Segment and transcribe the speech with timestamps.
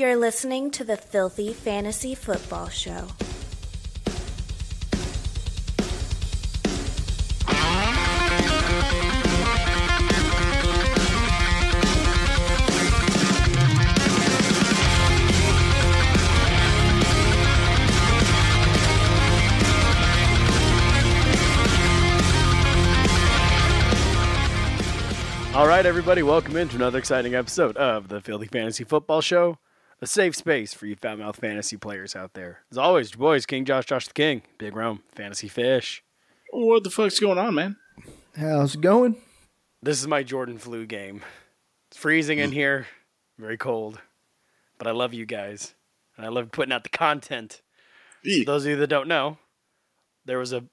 [0.00, 3.08] You're listening to the Filthy Fantasy Football Show.
[25.54, 29.58] All right, everybody, welcome into another exciting episode of the Filthy Fantasy Football Show,
[30.00, 32.60] a safe space for you foul mouth fantasy players out there.
[32.70, 36.02] As always, your boys, King Josh, Josh the King, Big Rome, Fantasy Fish.
[36.50, 37.76] What the fuck's going on, man?
[38.36, 39.16] How's it going?
[39.82, 41.22] This is my Jordan flu game.
[41.90, 42.86] It's freezing in here,
[43.38, 44.00] very cold,
[44.78, 45.74] but I love you guys,
[46.16, 47.62] and I love putting out the content.
[48.22, 49.38] For those of you that don't know,
[50.24, 50.64] there was a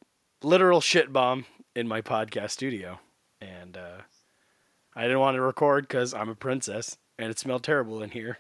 [0.43, 2.99] literal shit bomb in my podcast studio,
[3.41, 4.01] and uh,
[4.95, 8.37] I didn't want to record because I'm a princess and it smelled terrible in here.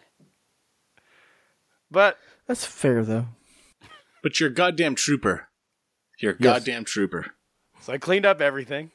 [1.91, 3.27] But That's fair though.
[4.23, 5.47] But you're a goddamn trooper.
[6.19, 6.43] You're a Yes.
[6.43, 7.27] goddamn trooper.
[7.81, 8.91] so I cleaned up everything.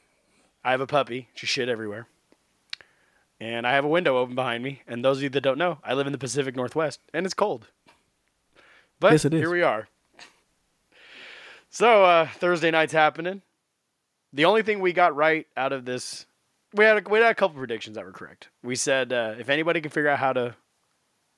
[0.63, 1.29] I have a puppy.
[1.33, 2.07] She shit everywhere.
[3.39, 4.81] And I have a window open behind me.
[4.87, 7.33] And those of you that don't know, I live in the Pacific Northwest and it's
[7.33, 7.67] cold.
[8.99, 9.39] But Yes, it is.
[9.41, 9.87] here we are.
[11.69, 13.41] So uh, Thursday night's happening.
[14.31, 16.25] The only thing we got right out of this,
[16.73, 18.49] we had a, we had a couple predictions that were correct.
[18.63, 20.55] We said uh, if anybody can figure out how to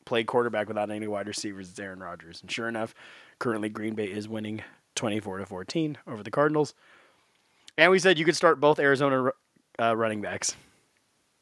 [0.05, 2.41] play quarterback without any wide receivers, is Aaron Rodgers.
[2.41, 2.93] And sure enough,
[3.39, 4.63] currently Green Bay is winning
[4.95, 6.73] 24 to 14 over the Cardinals.
[7.77, 9.31] And we said you could start both Arizona
[9.79, 10.55] uh, running backs.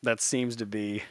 [0.02, 1.04] That seems to be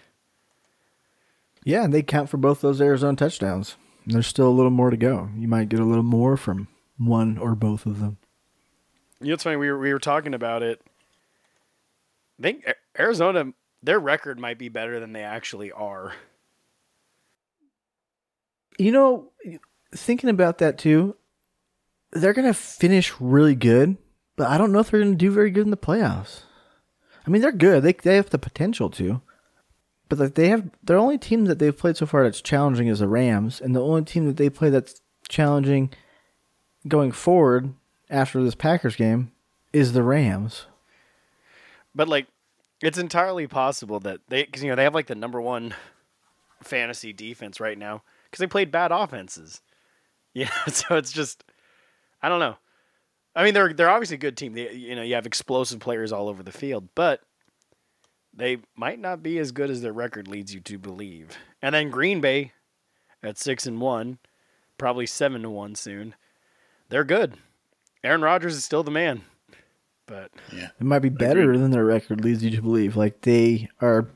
[1.65, 3.77] Yeah, and they count for both those Arizona touchdowns.
[4.07, 5.29] There's still a little more to go.
[5.37, 8.19] You might get a little more from one or both of them.
[9.21, 9.57] You know, it's funny.
[9.57, 10.83] We were we were talking about it.
[12.39, 16.15] I think Arizona, their record might be better than they actually are.
[18.79, 19.31] You know,
[19.95, 21.17] thinking about that too,
[22.13, 23.97] they're going to finish really good,
[24.37, 26.43] but I don't know if they're going to do very good in the playoffs.
[27.27, 27.83] I mean, they're good.
[27.83, 29.21] They they have the potential to.
[30.09, 32.99] But like they have their only team that they've played so far that's challenging is
[32.99, 35.91] the Rams, and the only team that they play that's challenging
[36.87, 37.73] going forward
[38.11, 39.33] after this Packers game
[39.73, 40.67] is the Rams.
[41.95, 42.27] But like,
[42.83, 45.75] it's entirely possible that they, because you know they have like the number one
[46.63, 48.03] fantasy defense right now
[48.33, 49.61] because they played bad offenses.
[50.35, 51.45] Yeah, so it's just,
[52.23, 52.57] I don't know.
[53.37, 54.55] I mean, they're they're obviously a good team.
[54.55, 57.21] They, you know, you have explosive players all over the field, but
[58.33, 61.37] they might not be as good as their record leads you to believe.
[61.61, 62.53] And then Green Bay
[63.23, 64.21] at six and one,
[64.79, 66.15] probably seven to one soon.
[66.89, 67.35] They're good.
[68.03, 69.21] Aaron Rodgers is still the man,
[70.07, 70.31] but
[70.81, 72.97] It might be better than their record leads you to believe.
[72.97, 74.09] Like they are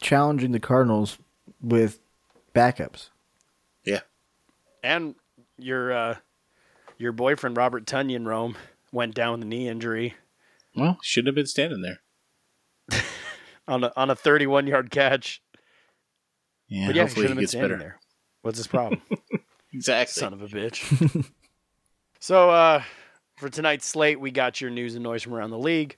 [0.00, 1.18] challenging the Cardinals
[1.60, 2.00] with
[2.54, 3.10] backups.
[4.82, 4.96] Yeah.
[4.96, 5.14] And
[5.58, 6.14] your uh,
[6.98, 8.56] your boyfriend Robert Tonyan Rome
[8.92, 10.14] went down with a knee injury
[10.76, 12.00] Well, shouldn't have been standing there.
[13.68, 15.42] on a on a 31 yard catch.
[16.68, 17.78] Yeah, but yeah, he hopefully should he have been gets standing better.
[17.80, 17.98] there.
[18.42, 19.02] What's his problem?
[19.72, 20.12] Exactly.
[20.20, 21.24] Son of a bitch.
[22.18, 22.82] so uh,
[23.36, 25.96] for tonight's slate, we got your news and noise from around the league.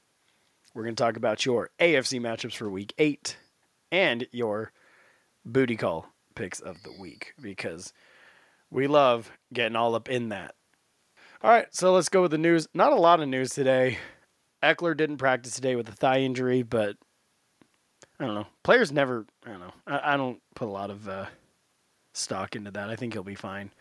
[0.74, 3.38] We're going to talk about your AFC matchups for Week Eight
[3.90, 4.72] and your
[5.46, 7.94] booty call picks of the week because
[8.72, 10.54] we love getting all up in that.
[11.42, 12.66] All right, so let's go with the news.
[12.72, 13.98] Not a lot of news today.
[14.62, 16.96] Ekeler didn't practice today with a thigh injury, but
[18.18, 18.46] I don't know.
[18.62, 19.26] Players never.
[19.44, 19.74] I don't know.
[19.86, 21.26] I, I don't put a lot of uh,
[22.14, 22.88] stock into that.
[22.88, 23.72] I think he'll be fine.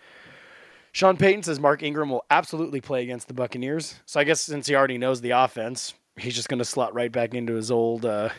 [0.91, 3.95] Sean Payton says Mark Ingram will absolutely play against the Buccaneers.
[4.05, 7.11] So I guess since he already knows the offense, he's just going to slot right
[7.11, 8.29] back into his old uh,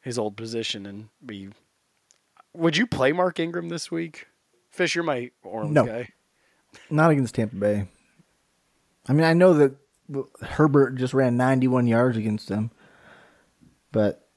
[0.00, 1.50] his old position and be.
[2.54, 4.26] Would you play Mark Ingram this week?
[4.78, 5.84] Fish, you're my Orleans No.
[5.84, 6.08] guy.
[6.88, 7.88] Not against Tampa Bay.
[9.08, 9.74] I mean, I know that
[10.42, 12.70] Herbert just ran 91 yards against them,
[13.90, 14.28] but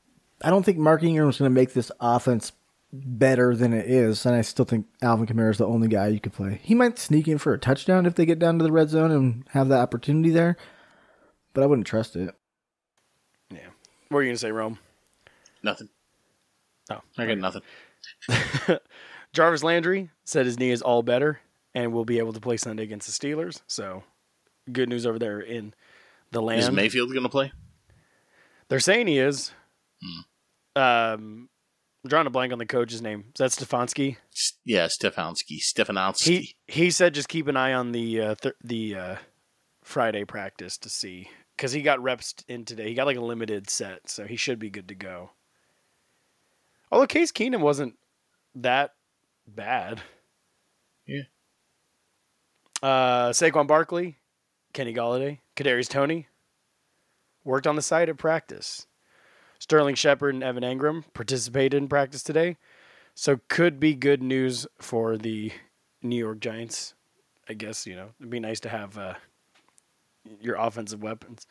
[0.43, 2.53] I don't think Mark Ingram is going to make this offense
[2.91, 4.25] better than it is.
[4.25, 6.59] And I still think Alvin Kamara is the only guy you could play.
[6.63, 9.11] He might sneak in for a touchdown if they get down to the red zone
[9.11, 10.57] and have that opportunity there,
[11.53, 12.33] but I wouldn't trust it.
[13.51, 13.67] Yeah.
[14.09, 14.79] What were you going to say, Rome?
[15.61, 15.89] Nothing.
[16.89, 17.61] Oh, I got nothing.
[19.33, 21.39] Jarvis Landry said his knee is all better
[21.73, 23.61] and will be able to play Sunday against the Steelers.
[23.67, 24.03] So
[24.71, 25.73] good news over there in
[26.31, 26.59] the land.
[26.59, 27.51] Is Mayfield going to play?
[28.69, 29.51] They're saying he is.
[30.03, 30.81] Hmm.
[30.81, 31.49] Um,
[32.03, 33.25] I'm drawing a blank on the coach's name.
[33.35, 34.17] Is that Stefanski?
[34.65, 35.59] Yeah, Stefanski.
[35.61, 36.23] Stefanowski.
[36.23, 39.15] He he said just keep an eye on the uh, th- the uh,
[39.83, 42.87] Friday practice to see because he got reps in today.
[42.87, 45.31] He got like a limited set, so he should be good to go.
[46.91, 47.97] Although Case Keenum wasn't
[48.55, 48.93] that
[49.47, 50.01] bad.
[51.05, 51.23] Yeah.
[52.81, 54.17] Uh, Saquon Barkley,
[54.73, 56.27] Kenny Golladay, Kadarius Toney
[57.43, 58.87] worked on the site at practice.
[59.59, 62.57] Sterling Shepard and Evan Engram participated in practice today,
[63.13, 65.51] so could be good news for the
[66.01, 66.95] New York Giants.
[67.47, 69.13] I guess you know it'd be nice to have uh,
[70.39, 71.45] your offensive weapons.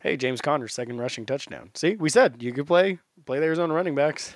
[0.00, 1.70] Hey, James Conner, second rushing touchdown.
[1.74, 4.34] See, we said you could play play the Arizona running backs.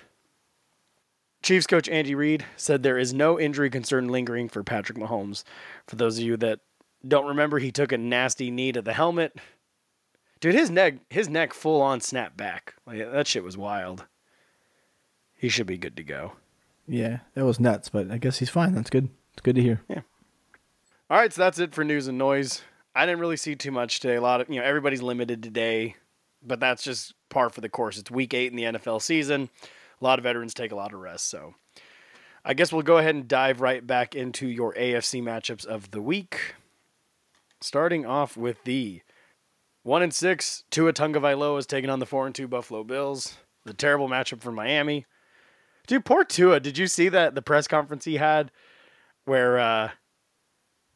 [1.44, 5.44] Chiefs coach Andy Reid said there is no injury concern lingering for Patrick Mahomes.
[5.86, 6.60] For those of you that
[7.06, 9.36] don't remember, he took a nasty knee to the helmet.
[10.40, 12.72] Dude, his neck his neck full on snapped back.
[12.86, 14.06] Like that shit was wild.
[15.36, 16.32] He should be good to go.
[16.88, 18.74] Yeah, that was nuts, but I guess he's fine.
[18.74, 19.10] That's good.
[19.34, 19.82] It's good to hear.
[19.86, 20.00] Yeah.
[21.10, 22.62] All right, so that's it for news and noise.
[22.94, 24.14] I didn't really see too much today.
[24.14, 25.96] A lot of you know everybody's limited today,
[26.42, 27.98] but that's just par for the course.
[27.98, 29.50] It's week eight in the NFL season.
[30.00, 31.54] A lot of veterans take a lot of rest, so
[32.44, 36.02] I guess we'll go ahead and dive right back into your AFC matchups of the
[36.02, 36.54] week.
[37.60, 39.00] Starting off with the
[39.82, 43.36] one and six, Tua Tagovailoa is taking on the four and two Buffalo Bills.
[43.64, 45.06] The terrible matchup for Miami.
[45.86, 46.60] Dude, poor Tua.
[46.60, 48.50] Did you see that the press conference he had
[49.24, 49.90] where uh,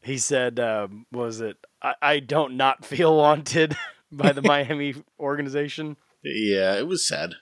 [0.03, 1.56] he said, um, "Was it?
[1.83, 3.77] I, I don't not feel wanted
[4.12, 7.35] by the Miami organization." Yeah, it was sad.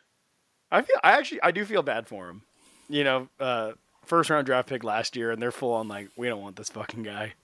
[0.70, 0.96] I feel.
[1.02, 1.42] I actually.
[1.42, 2.42] I do feel bad for him.
[2.88, 3.72] You know, uh,
[4.04, 6.68] first round draft pick last year, and they're full on like, we don't want this
[6.70, 7.34] fucking guy.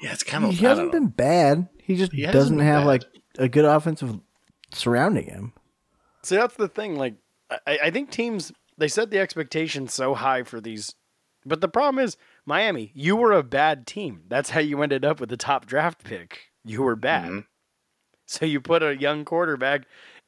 [0.00, 0.50] Yeah, it's kind of.
[0.50, 1.68] He hasn't been bad.
[1.82, 2.86] He just He doesn't have bad.
[2.86, 3.02] like
[3.38, 4.18] a good offensive
[4.72, 5.52] surrounding him.
[6.22, 6.96] So that's the thing.
[6.96, 7.14] Like,
[7.66, 10.94] I, I think teams they set the expectations so high for these,
[11.44, 12.90] but the problem is Miami.
[12.94, 14.22] You were a bad team.
[14.28, 16.50] That's how you ended up with the top draft pick.
[16.64, 17.30] You were bad.
[17.30, 17.44] Mhm.
[18.26, 19.82] So you put a young quarterback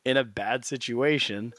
[0.04, 1.52] in a bad situation.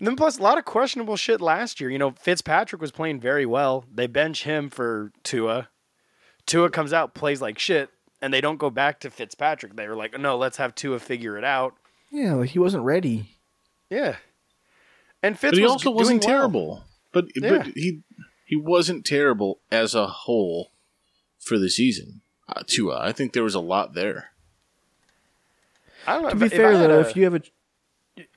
[0.00, 1.90] And then plus a lot of questionable shit last year.
[1.90, 3.84] You know, Fitzpatrick was playing very well.
[3.92, 5.68] They bench him for Tua.
[6.46, 7.90] Tua comes out, plays like shit,
[8.22, 9.76] and they don't go back to Fitzpatrick.
[9.76, 11.74] They were like, no, let's have Tua figure it out.
[12.10, 13.36] Yeah, like he wasn't ready.
[13.90, 14.16] Yeah.
[15.22, 16.34] And Fitz But he was also doing wasn't well.
[16.34, 16.84] terrible.
[17.12, 17.58] But Yeah.
[17.58, 18.00] but he
[18.46, 20.72] he wasn't terrible as a whole
[21.38, 22.22] for the season.
[22.48, 24.30] Uh, Tua, I think there was a lot there.
[26.06, 26.30] I don't know.
[26.30, 27.42] To be fair though, a- if you have a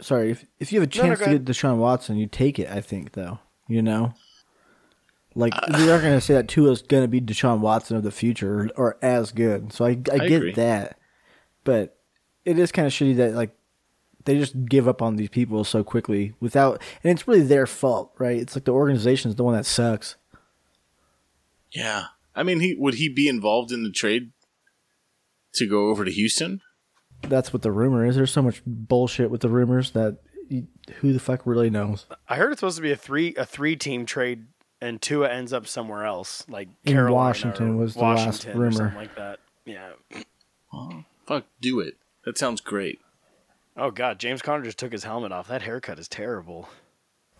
[0.02, 1.46] sorry, if if you have a No, no, chance to ahead.
[1.46, 2.70] get Deshaun Watson, you take it.
[2.70, 4.14] I think though, you know,
[5.36, 8.04] like Uh, they're not going to say that Tua's going to be Deshaun Watson of
[8.04, 9.74] the future or, or as good.
[9.74, 10.54] So I I, I get agree.
[10.54, 10.98] that,
[11.64, 11.98] but
[12.46, 13.56] it is kind of shitty that like
[14.26, 18.14] they just give up on these people so quickly without, and it's really their fault,
[18.20, 18.38] right?
[18.40, 20.16] It's like the organization is the one that sucks.
[21.72, 22.06] Yeah.
[22.36, 24.32] I mean, he would he be involved in the trade
[25.56, 26.62] to go over to Houston?
[27.28, 28.16] That's what the rumor is.
[28.16, 30.18] There's so much bullshit with the rumors that
[30.50, 32.06] you, who the fuck really knows.
[32.28, 34.46] I heard it's supposed to be a three a three team trade,
[34.82, 38.60] and Tua ends up somewhere else, like In Carolina Washington was the last Washington or
[38.62, 38.72] rumor.
[38.74, 39.40] something like that.
[39.66, 39.92] Yeah.
[41.26, 41.96] Fuck, do it.
[42.26, 43.00] That sounds great.
[43.78, 45.48] Oh God, James Conner just took his helmet off.
[45.48, 46.70] That haircut is terrible.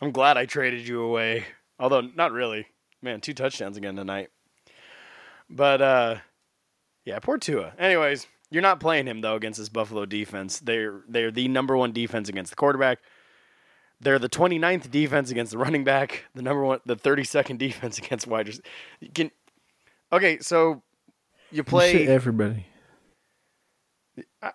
[0.00, 1.44] I'm glad I traded you away.
[1.78, 2.66] Although not really.
[3.02, 4.28] Man, two touchdowns again tonight.
[5.48, 6.16] But uh
[7.04, 7.72] yeah, poor Tua.
[7.78, 10.60] Anyways, you're not playing him though against this Buffalo defense.
[10.60, 12.98] They're they're the number one defense against the quarterback.
[14.02, 16.24] They're the 29th defense against the running back.
[16.34, 18.66] The number one, the 32nd defense against wide receivers.
[19.00, 19.30] You Can
[20.12, 20.82] okay, so
[21.50, 22.66] you You play shit everybody.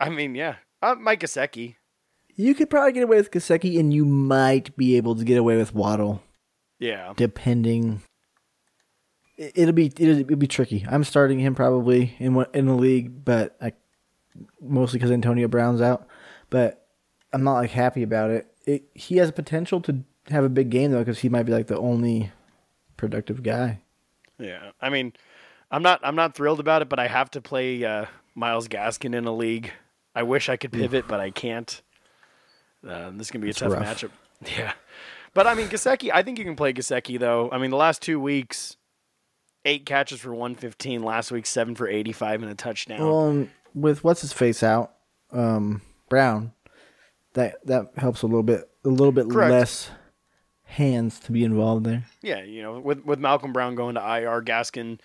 [0.00, 0.56] I mean, yeah.
[0.82, 1.76] Uh, Mike Gesicki.
[2.34, 5.56] You could probably get away with Gesicki, and you might be able to get away
[5.56, 6.22] with Waddle,
[6.78, 7.14] Yeah.
[7.16, 8.02] depending.
[9.36, 10.86] It- It'll be it'll, be tricky.
[10.88, 13.72] I'm starting him probably in in the league, but I,
[14.60, 16.06] mostly because Antonio Brown's out.
[16.50, 16.86] But
[17.32, 18.46] I'm not like happy about it.
[18.64, 18.84] it.
[18.94, 21.78] He has potential to have a big game though, because he might be like the
[21.78, 22.30] only
[22.96, 23.80] productive guy.
[24.38, 24.70] Yeah.
[24.80, 25.12] I mean,
[25.70, 29.14] I'm not I'm not thrilled about it, but I have to play uh, Myles Gaskin
[29.14, 29.70] in a league.
[30.14, 31.82] I wish I could pivot, but I can't.
[32.86, 33.84] Uh, this is gonna be a It's tough rough.
[33.84, 34.10] matchup.
[34.56, 34.72] Yeah.
[35.34, 36.10] But I mean, Gesicki.
[36.12, 37.50] I think you can play Gesicki though.
[37.50, 38.76] I mean, the last two weeks,
[39.66, 41.02] eight catches for 115.
[41.02, 43.00] Last week, seven for 85 and a touchdown.
[43.00, 44.92] Well, um, with what's his face out,
[45.32, 46.52] um, Brown,
[47.34, 48.70] that that helps a little bit.
[48.84, 49.50] A little bit Correct.
[49.50, 49.90] less
[50.62, 52.04] hands to be involved there.
[52.22, 55.00] Yeah, you know, with with Malcolm Brown going to IR, Gaskin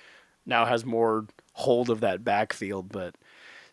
[0.46, 3.16] now has more hold of that backfield, but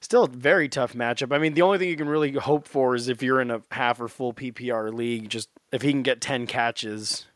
[0.00, 1.34] still a very tough matchup.
[1.34, 3.62] I mean, the only thing you can really hope for is if you're in a
[3.70, 7.26] half or full PPR league, just if he can get 10 catches,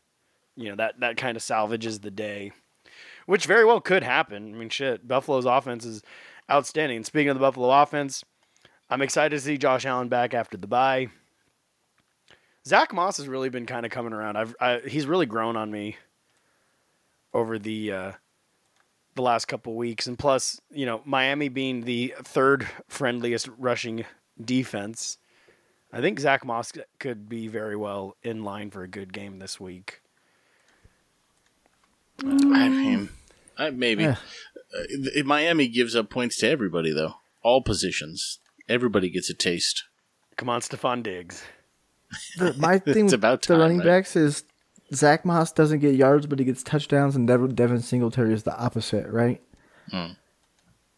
[0.55, 2.51] you know, that that kind of salvages the day.
[3.25, 4.53] Which very well could happen.
[4.53, 6.03] I mean, shit, Buffalo's offense is
[6.51, 7.03] outstanding.
[7.03, 8.23] Speaking of the Buffalo offense,
[8.89, 11.07] I'm excited to see Josh Allen back after the bye.
[12.65, 14.37] Zack Moss has really been kind of coming around.
[14.37, 15.97] I've I, he's really grown on me
[17.33, 18.11] over the uh,
[19.15, 24.05] the last couple weeks, and plus, you know, Miami being the third friendliest rushing
[24.43, 25.17] defense,
[25.91, 29.59] I think Zack Moss could be very well in line for a good game this
[29.59, 30.01] week.
[32.25, 33.09] I mean,
[33.57, 34.15] I, maybe Yeah.
[34.75, 37.15] Uh, Miami gives up points to everybody though.
[37.43, 39.83] All positions, everybody gets a taste.
[40.37, 41.43] Come on, Stefon Diggs.
[42.37, 43.85] The, my thing with about the time, running right?
[43.85, 44.43] backs is
[44.93, 48.57] Zack Moss doesn't get yards, but he gets touchdowns, and Devin, Devin Singletary is the
[48.57, 49.41] opposite, right?
[49.91, 50.13] Hmm.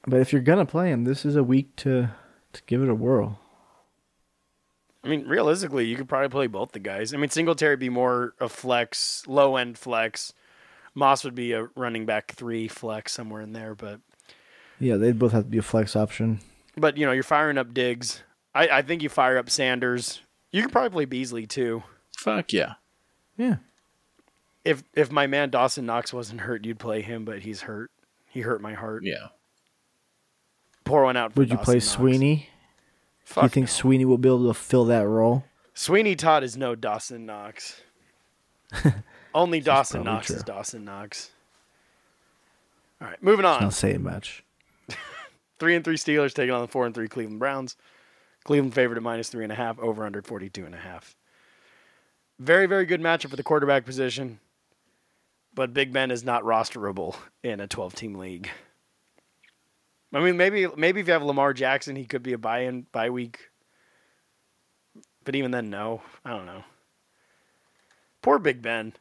[0.08, 2.10] But if you're gonna play him, this is a week to
[2.54, 3.40] to give it a whirl.
[5.04, 7.14] I mean, realistically, you could probably play both the guys.
[7.14, 10.34] I mean, Singletary would be more a flex, low end flex.
[10.96, 14.00] Moss would be a running back three flex somewhere in there, but
[14.80, 16.40] Yeah, they'd both have to be a flex option.
[16.78, 18.24] but you know you're firing up Diggs.
[18.54, 20.22] I, I think you fire up Sanders.
[20.52, 21.84] You could probably play Beasley too.
[22.18, 22.74] Fuck yeah.
[23.38, 23.56] Yeah,
[24.64, 27.92] If if my man Dawson Knox wasn't hurt, you'd play him, but he's hurt.
[28.30, 29.04] He hurt my heart.
[29.04, 29.28] Yeah.
[30.86, 31.34] Pour one out.
[31.34, 31.86] For would you play Knox.
[31.90, 32.48] Sweeney?
[33.26, 33.72] Fuck Do you think no.
[33.72, 35.44] Sweeney will be able to fill that role?
[35.74, 37.82] Sweeney Todd is no Dawson Knox.
[39.36, 40.44] Only Dawson Knox is.
[40.44, 41.30] Dawson Knox.
[43.02, 43.62] All right, moving on.
[43.62, 44.44] Not saying much.
[45.60, 47.76] Three and three Steelers taking on the four and three Cleveland Browns.
[48.46, 51.16] Cleveland favored at minus three and a half, over under 42 and a half.
[52.40, 54.40] Very, very good matchup for the quarterback position.
[55.54, 58.50] But Big Ben is not rosterable in a 12 team league.
[60.14, 62.86] I mean, maybe maybe if you have Lamar Jackson, he could be a buy in
[62.92, 63.50] bye week.
[65.26, 66.02] But even then, no.
[66.24, 66.64] I don't know.
[68.22, 68.94] Poor Big Ben.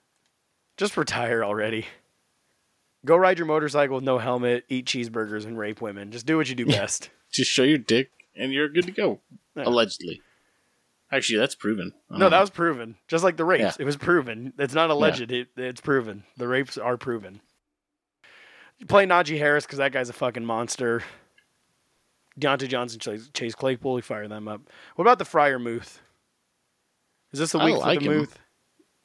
[0.77, 1.87] Just retire already.
[3.05, 6.11] Go ride your motorcycle with no helmet, eat cheeseburgers, and rape women.
[6.11, 7.11] Just do what you do best.
[7.33, 9.21] Just show your dick and you're good to go.
[9.57, 9.65] Yeah.
[9.67, 10.23] Allegedly.
[11.13, 11.93] Actually, that's proven.
[12.11, 12.97] No, that was proven.
[13.09, 13.73] Just like the rapes, Yeah.
[13.79, 14.53] it was proven.
[14.59, 15.31] It's not alleged.
[15.31, 16.25] It, it's proven.
[16.39, 17.41] The rapes are proven.
[18.79, 21.03] You play Najee Harris because that guy's a fucking monster.
[22.41, 24.63] Diontae Johnson, Chase, Chase Claypool, you fire them up.
[24.97, 25.99] What about the Freiermuth?
[27.33, 28.17] Is this the I week for the him.
[28.19, 28.39] Muth?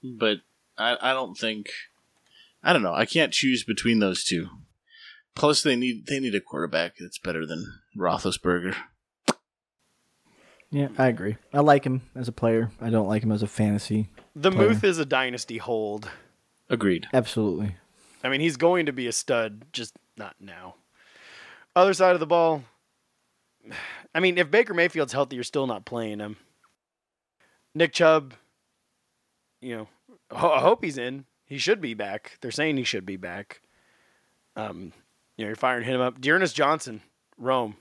[0.03, 0.37] but
[0.79, 1.69] I, I don't think
[2.63, 2.93] I don't know.
[2.93, 4.47] I can't choose between those two.
[5.35, 8.75] Plus, they need they need a quarterback that's better than Roethlisberger.
[10.71, 11.37] Yeah, I agree.
[11.53, 12.71] I like him as a player.
[12.79, 14.09] I don't like him as a fantasy.
[14.35, 14.69] The Player.
[14.69, 16.09] Muth is a dynasty hold.
[16.69, 17.07] Agreed.
[17.13, 17.75] Absolutely.
[18.23, 20.75] I mean, he's going to be a stud, just not now.
[21.75, 22.63] Other side of the ball.
[24.13, 26.37] I mean, if Baker Mayfield's healthy, you're still not playing him.
[27.73, 28.33] Nick Chubb,
[29.61, 29.87] you know, ho-
[30.31, 31.25] I hope he's in.
[31.45, 32.37] He should be back.
[32.41, 33.61] They're saying he should be back.
[34.55, 34.93] Um,
[35.35, 36.21] you know, you're firing him up.
[36.21, 37.01] D'Ernest Johnson,
[37.37, 37.77] Rome.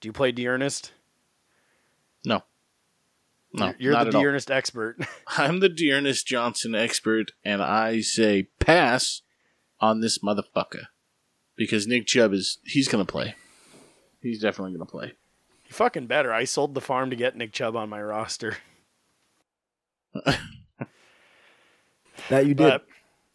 [0.00, 0.92] Do you play D'Ernest?
[2.24, 2.42] No,
[3.52, 4.12] no, you're not the.
[4.12, 4.96] D'Ernest expert.
[5.26, 9.22] I'm the D'Ernest Johnson expert, and I say pass
[9.80, 10.84] on this motherfucker
[11.56, 13.34] because Nick Chubb is he's gonna play.
[14.20, 15.12] He's definitely gonna play.
[15.66, 16.32] you fucking better.
[16.32, 18.56] I sold the farm to get Nick Chubb on my roster.
[22.32, 22.80] That you did.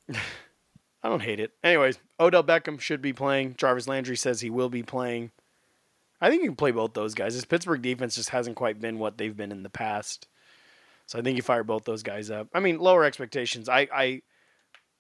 [0.07, 0.15] But
[1.03, 1.51] I don't hate it.
[1.63, 3.55] Anyways, Odell Beckham should be playing.
[3.57, 5.31] Jarvis Landry says he will be playing.
[6.19, 7.35] I think you can play both those guys.
[7.35, 10.27] This Pittsburgh defense just hasn't quite been what they've been in the past.
[11.05, 12.47] So I think you fire both those guys up.
[12.53, 13.69] I mean, lower expectations.
[13.69, 14.21] I I,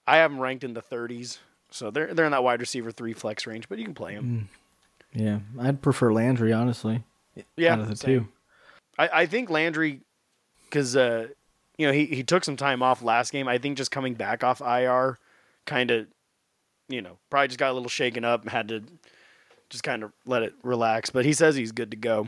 [0.05, 1.39] I have them ranked in the 30s.
[1.71, 4.47] So they're they're in that wide receiver 3 flex range, but you can play them.
[5.13, 7.03] yeah, I'd prefer Landry honestly.
[7.55, 8.19] Yeah, out of the same.
[8.19, 8.27] two.
[8.99, 10.01] I, I think Landry,
[10.69, 11.27] because uh,
[11.77, 13.47] you know he, he took some time off last game.
[13.47, 15.17] I think just coming back off IR,
[15.65, 16.07] kind of,
[16.89, 18.83] you know, probably just got a little shaken up and had to
[19.69, 21.09] just kind of let it relax.
[21.09, 22.27] But he says he's good to go.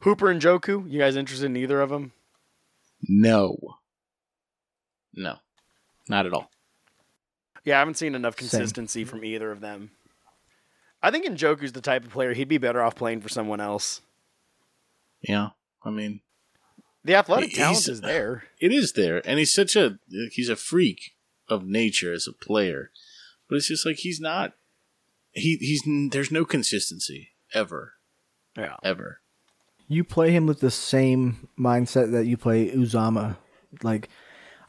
[0.00, 2.12] Hooper and Njoku, you guys interested in either of them?
[3.08, 3.56] No,
[5.14, 5.36] no,
[6.08, 6.50] not at all.
[7.64, 8.48] Yeah, I haven't seen enough Same.
[8.48, 9.92] consistency from either of them.
[11.02, 14.02] I think Njoku's the type of player he'd be better off playing for someone else.
[15.22, 15.50] Yeah,
[15.82, 16.20] I mean
[17.04, 18.44] The athletic He's- talent is there.
[18.60, 19.98] it is there, and he's such a
[20.32, 21.14] he's a freak
[21.48, 22.90] of nature as a player,
[23.48, 24.54] but it's just like he's not.
[25.32, 25.82] He he's
[26.12, 27.94] there's no consistency ever
[28.56, 28.76] Yeah.
[28.82, 29.20] ever.
[29.86, 33.36] You play him with the same mindset that you play Uzomah.
[33.82, 34.08] Like,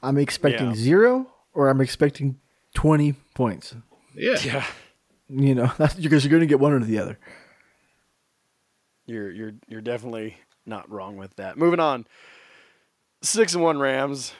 [0.04, 0.76] I'm expecting Yeah.
[0.76, 2.40] zero or I'm expecting
[2.74, 3.74] 20 points.
[4.14, 4.66] Yeah, Yeah.
[5.30, 7.18] You know, that's because you're going to get one or the other.
[9.06, 11.58] You're you're you're definitely not wrong with that.
[11.58, 12.06] Moving on.
[13.22, 14.34] Six and one Rams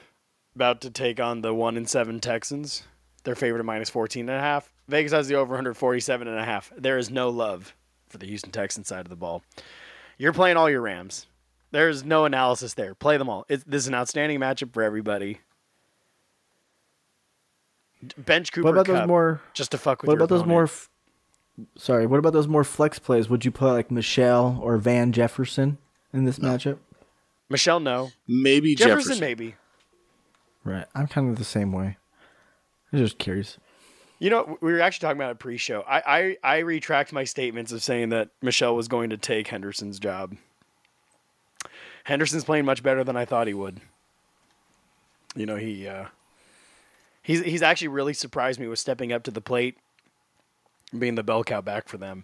[0.56, 2.84] about to take on the one and seven Texans.
[3.24, 4.72] They're favored at minus 14 and a half.
[4.88, 6.72] Vegas has the over 147 and a half.
[6.78, 7.74] There is no love
[8.08, 9.42] for the Houston Texans side of the ball.
[10.18, 11.26] You're playing all your Rams.
[11.72, 12.94] There's no analysis there.
[12.96, 13.46] Play them all.
[13.50, 15.40] It's, this is an outstanding matchup for everybody.
[18.18, 19.42] Bench Cooper What about Kupp, those more?
[19.54, 20.64] just to fuck with What your about those more?
[20.64, 20.90] F-
[21.76, 22.06] sorry.
[22.06, 23.30] What about those more flex plays?
[23.30, 25.80] Would you play like Michel or Van Jefferson
[26.16, 26.78] in this matchup?
[27.50, 27.80] Michel?
[27.80, 28.12] No.
[28.28, 29.20] Maybe Jefferson, Jefferson.
[29.20, 29.56] maybe.
[30.64, 30.86] Right.
[30.96, 31.98] I'm kind of the same way.
[32.92, 33.58] I'm just curious.
[34.18, 35.82] You know, we were actually talking about it pre-show.
[35.82, 40.00] I, I I retract my statements of saying that Michel was going to take Henderson's
[40.00, 40.36] job.
[42.06, 43.82] Henderson's playing much better than I thought he would.
[45.36, 46.06] You know, he uh,
[47.22, 49.78] he's he's actually really surprised me with stepping up to the plate,
[50.98, 52.24] being the bell cow back for them.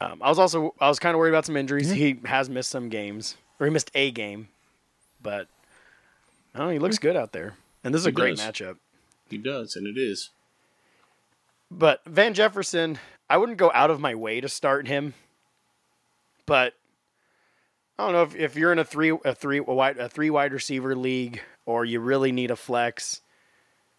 [0.00, 1.90] Um, I was also I was kind of worried about some injuries.
[1.90, 4.48] He has missed some games, or he missed a game,
[5.22, 5.46] but
[6.54, 6.72] I don't know.
[6.72, 7.54] He looks good out there,
[7.84, 8.46] and this is a great does.
[8.46, 8.76] matchup.
[9.28, 10.30] He does, and it is.
[11.70, 15.14] But Van Jefferson, I wouldn't go out of my way to start him.
[16.46, 16.74] But
[17.98, 20.30] I don't know if, if you're in a three a three a wide a three
[20.30, 23.20] wide receiver league or you really need a flex.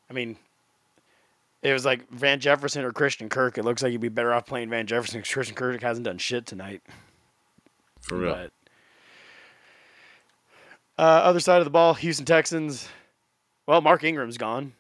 [0.10, 0.36] I mean,
[1.62, 3.58] it was like Van Jefferson or Christian Kirk.
[3.58, 6.18] It looks like you'd be better off playing Van Jefferson because Christian Kirk hasn't done
[6.18, 6.82] shit tonight.
[8.01, 8.34] For real.
[8.34, 8.51] But
[10.98, 12.88] uh, other side of the ball, Houston Texans.
[13.68, 14.74] Well, Mark Ingram's gone.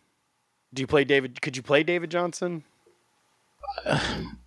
[0.73, 1.41] Do you play David?
[1.41, 2.63] Could you play David Johnson?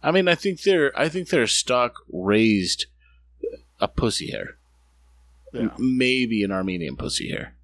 [0.03, 2.87] I mean, I think their I think their stock raised
[3.81, 4.57] a pussy hair,
[5.53, 5.69] Yeah.
[5.79, 7.55] maybe an Armenian pussy hair,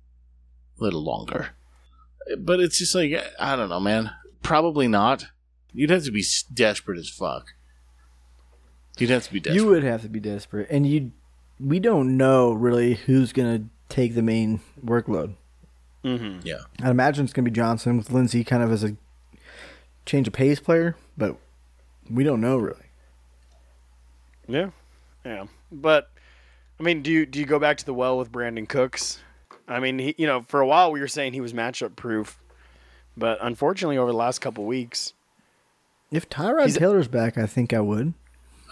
[0.79, 1.51] a little longer.
[2.39, 4.11] But it's just like I don't know, man.
[4.43, 5.27] Probably not.
[5.73, 7.55] You'd have to be desperate as fuck.
[8.99, 9.63] You'd have to be desperate.
[9.63, 11.13] You would have to be desperate, and you.
[11.59, 15.35] We don't know really who's gonna take the main workload.
[16.03, 16.41] Mm-hmm.
[16.45, 16.61] yeah.
[16.83, 18.97] I'd imagine it's gonna be Johnson with Lindsey kind of as a
[20.07, 21.37] change of pace player, but
[22.11, 22.87] we don't know really.
[24.49, 24.71] Yeah,
[25.25, 25.47] yeah.
[25.71, 26.11] But
[26.79, 29.21] I mean, do you do you go back to the well with Brandin Cooks?
[29.69, 32.41] I mean, he, you know, for a while we were saying he was matchup proof,
[33.17, 35.15] but unfortunately, over the last couple weeks,
[36.11, 38.15] If Tyrod He's- Taylor's back, I think I would.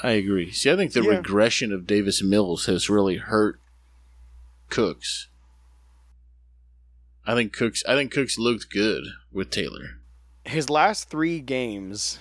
[0.03, 0.51] I agree.
[0.51, 1.11] See, I think the Yeah.
[1.19, 3.61] regression of Davis Mills has really hurt
[4.71, 5.29] Cooks.
[7.27, 7.85] I think Cooks.
[7.87, 9.99] I think Cooks looked good with Taylor.
[10.45, 12.19] his last three games.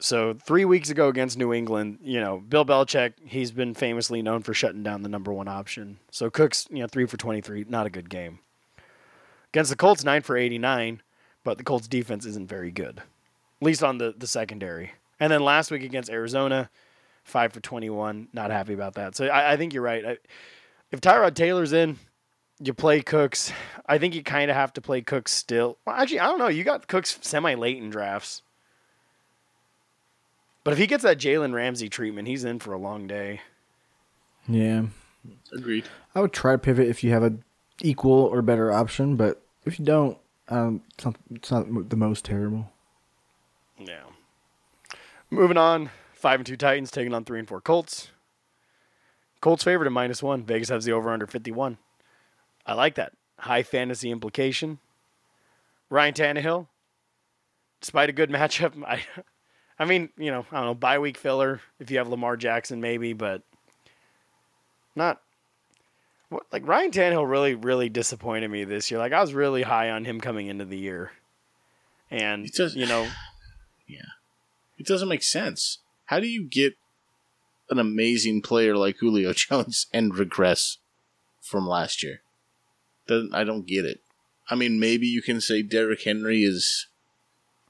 [0.00, 4.42] So three weeks ago against New England, you know, Bill Belichick, he's been famously known
[4.42, 5.98] for shutting down the number one option.
[6.10, 8.40] So Cooks, you know, three for twenty three, not a good game.
[9.54, 11.00] Against the Colts, nine for eighty nine,
[11.44, 12.98] but the Colts defense isn't very good.
[12.98, 14.90] At least on the, the secondary.
[15.20, 16.68] And then last week against Arizona,
[17.22, 18.26] five for twenty one.
[18.32, 19.14] Not happy about that.
[19.14, 20.04] So I, I think you're right.
[20.04, 20.18] I,
[20.90, 22.00] if Tyrod Taylor's in,
[22.58, 23.52] you play Cooks.
[23.86, 25.78] I think you kind of have to play Cooks still.
[25.86, 26.48] Well, actually, I don't know.
[26.48, 28.42] You got Cooks semi late in drafts.
[30.64, 33.40] But if he gets that Jalen Ramsey treatment, he's in for a long day.
[34.48, 34.86] Yeah,
[35.52, 35.84] Agreed.
[36.12, 37.44] I would try to pivot if you have an
[37.80, 42.24] equal or better option, but if you don't, um, it's not, it's not the most
[42.24, 42.70] terrible.
[43.78, 44.02] Yeah.
[45.30, 48.10] Moving on, five and two Titans taking on three and four Colts.
[49.40, 50.42] Colts favored at minus one.
[50.44, 51.78] Vegas has the over under fifty one.
[52.66, 54.78] I like that high fantasy implication.
[55.90, 56.66] Ryan Tannehill,
[57.80, 59.02] despite a good matchup, I,
[59.78, 62.80] I mean, you know, I don't know, bye week filler if you have Lamar Jackson
[62.80, 63.42] maybe, but
[64.94, 65.20] not.
[66.52, 68.98] Like Ryan Tannehill really, really disappointed me this year.
[68.98, 71.12] Like I was really high on him coming into the year,
[72.10, 73.08] and does- you know.
[73.86, 74.16] Yeah,
[74.78, 75.80] it doesn't make sense.
[76.06, 76.72] How do you get
[77.68, 80.78] an amazing player like Julio Jones and regress
[81.42, 82.22] from last year?
[83.06, 84.00] Doesn't I don't get it.
[84.48, 86.86] I mean, maybe you can say Derrick Henry is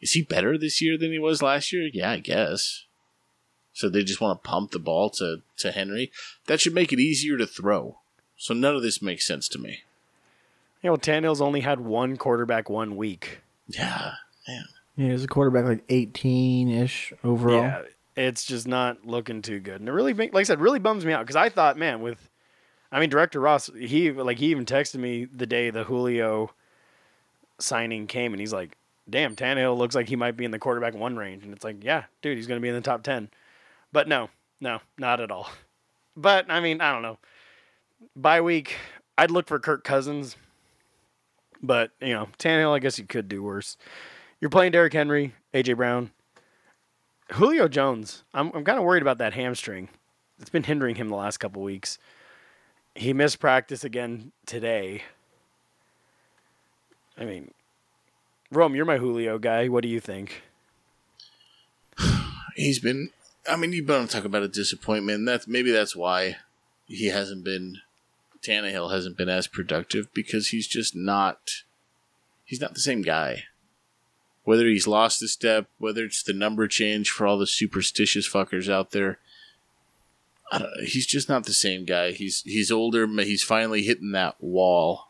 [0.00, 1.88] is he better this year than he was last year?
[1.92, 2.84] Yeah, I guess.
[3.72, 6.12] So they just want to pump the ball to, to Henry.
[6.46, 7.98] That should make it easier to throw.
[8.36, 9.80] So none of this makes sense to me.
[10.82, 13.40] You know, Tannehill's only had one quarterback one week.
[13.68, 14.12] Yeah,
[14.46, 14.64] man.
[14.96, 17.62] Yeah, he's a quarterback like 18 ish overall.
[17.62, 17.82] Yeah,
[18.16, 21.12] it's just not looking too good, and it really, like I said, really bums me
[21.12, 22.28] out because I thought, man, with,
[22.92, 26.52] I mean, Director Ross, he like he even texted me the day the Julio
[27.58, 28.76] signing came, and he's like,
[29.08, 31.82] "Damn, Tannehill looks like he might be in the quarterback one range," and it's like,
[31.82, 33.30] yeah, dude, he's going to be in the top ten,
[33.90, 34.28] but no,
[34.60, 35.50] no, not at all.
[36.16, 37.18] But I mean, I don't know.
[38.16, 38.76] Bye week,
[39.16, 40.36] I'd look for Kirk Cousins,
[41.62, 43.76] but you know, Tannehill, I guess you could do worse.
[44.40, 46.10] You're playing Derrick Henry, AJ Brown.
[47.32, 49.88] Julio Jones, I'm I'm kind of worried about that hamstring.
[50.40, 51.98] It's been hindering him the last couple weeks.
[52.94, 55.02] He missed practice again today.
[57.16, 57.52] I mean,
[58.50, 59.68] Rome, you're my Julio guy.
[59.68, 60.42] What do you think?
[62.56, 63.10] He's been.
[63.48, 65.26] I mean, you better talk about a disappointment.
[65.26, 66.36] That's maybe that's why
[66.86, 67.78] he hasn't been
[68.44, 71.62] Tannehill hasn't been as productive because he's just not
[72.44, 73.44] he's not the same guy.
[74.44, 78.70] Whether he's lost a step, whether it's the number change for all the superstitious fuckers
[78.70, 79.18] out there,
[80.52, 82.12] know, he's just not the same guy.
[82.12, 83.06] He's he's older.
[83.06, 85.08] He's finally hitting that wall,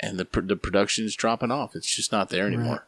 [0.00, 1.74] and the the production's dropping off.
[1.74, 2.86] It's just not there anymore.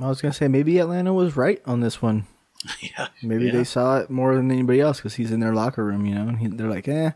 [0.00, 2.26] I was gonna say maybe Atlanta was right on this one.
[2.80, 3.52] yeah, Maybe Yeah.
[3.52, 6.26] they saw it more than anybody else because he's in their locker room, you know,
[6.28, 7.10] and he, they're like, "Eh,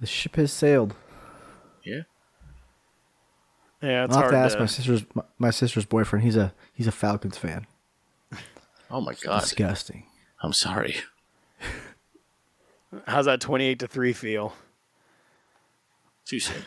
[0.00, 0.94] the ship has sailed."
[1.84, 2.02] yeah.
[3.80, 4.60] Yeah, it's I'll have hard to ask to.
[4.60, 6.24] my sister's my, my sister's boyfriend.
[6.24, 7.66] He's a he's a Falcons fan.
[8.90, 10.04] Oh my god, Disgusting.
[10.42, 10.96] I'm sorry.
[13.06, 14.54] How's that twenty-eight to three feel?
[16.24, 16.62] Too soon.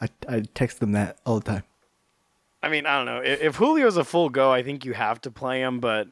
[0.00, 1.64] I I text them that all the time.
[2.62, 3.20] I mean, I don't know.
[3.20, 6.08] If, if Julio's a full go, I think you have to play him, but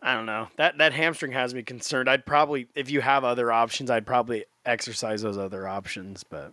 [0.00, 0.48] I don't know.
[0.56, 2.08] That that hamstring has me concerned.
[2.08, 6.24] I'd probably, if you have other options, I'd probably exercise those other options.
[6.24, 6.52] But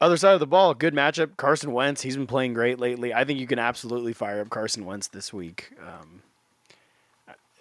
[0.00, 1.36] other side of the ball, good matchup.
[1.36, 3.14] Carson Wentz, he's been playing great lately.
[3.14, 5.70] I think you can absolutely fire up Carson Wentz this week.
[5.80, 6.22] Um,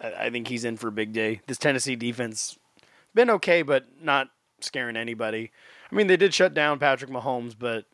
[0.02, 1.42] I, I think he's in for a big day.
[1.48, 2.58] This Tennessee defense
[3.14, 5.52] been okay, but not scaring anybody.
[5.92, 7.86] I mean, they did shut down Patrick Mahomes, but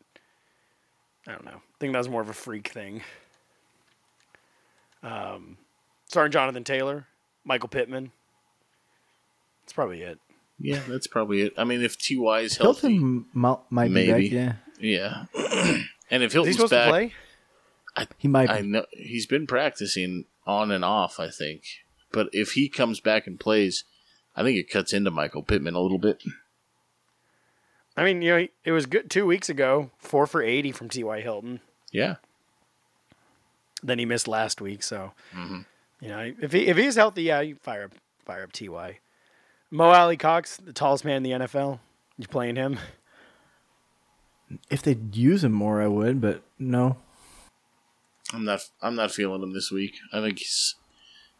[1.26, 1.56] I don't know.
[1.56, 3.02] I think that was more of a freak thing.
[5.02, 5.56] Um,
[6.06, 7.06] starring Jonathan Taylor,
[7.44, 8.10] Michael Pittman.
[9.62, 10.18] That's probably it.
[10.60, 11.54] Yeah, that's probably it.
[11.56, 14.28] I mean, if Ty is healthy, Hilton m- might maybe.
[14.28, 14.56] be back.
[14.78, 15.24] yeah.
[16.10, 17.12] and if Is Hilton's supposed back, to play?
[17.96, 18.46] Yeah, he might.
[18.48, 18.52] Be.
[18.52, 21.18] I know he's been practicing on and off.
[21.18, 21.62] I think,
[22.12, 23.84] but if he comes back and plays,
[24.36, 26.22] I think it cuts into Michael Pittman a little bit.
[27.96, 31.20] I mean, you know, it was good two weeks ago, four for eighty from T.Y.
[31.22, 31.60] Hilton.
[31.92, 32.16] Yeah,
[33.82, 35.64] Then he missed last week, so Mhm.
[36.00, 37.92] you know, if he if he's healthy, yeah, you fire up
[38.24, 38.98] fire up Ty.
[39.70, 41.78] Mo Alie-Cox, the tallest man in the NFL.
[42.18, 42.78] You playing him?
[44.70, 46.96] if they'd use him more, I would, but no.
[48.32, 48.60] I'm not.
[48.80, 49.96] I'm not feeling him this week.
[50.12, 50.76] I think he's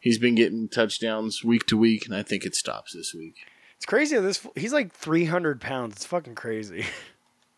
[0.01, 3.37] he's been getting touchdowns week to week, and I think it stops this week.
[3.77, 4.19] It's crazy.
[4.19, 5.97] This he's like three hundred pounds.
[5.97, 6.85] It's fucking crazy.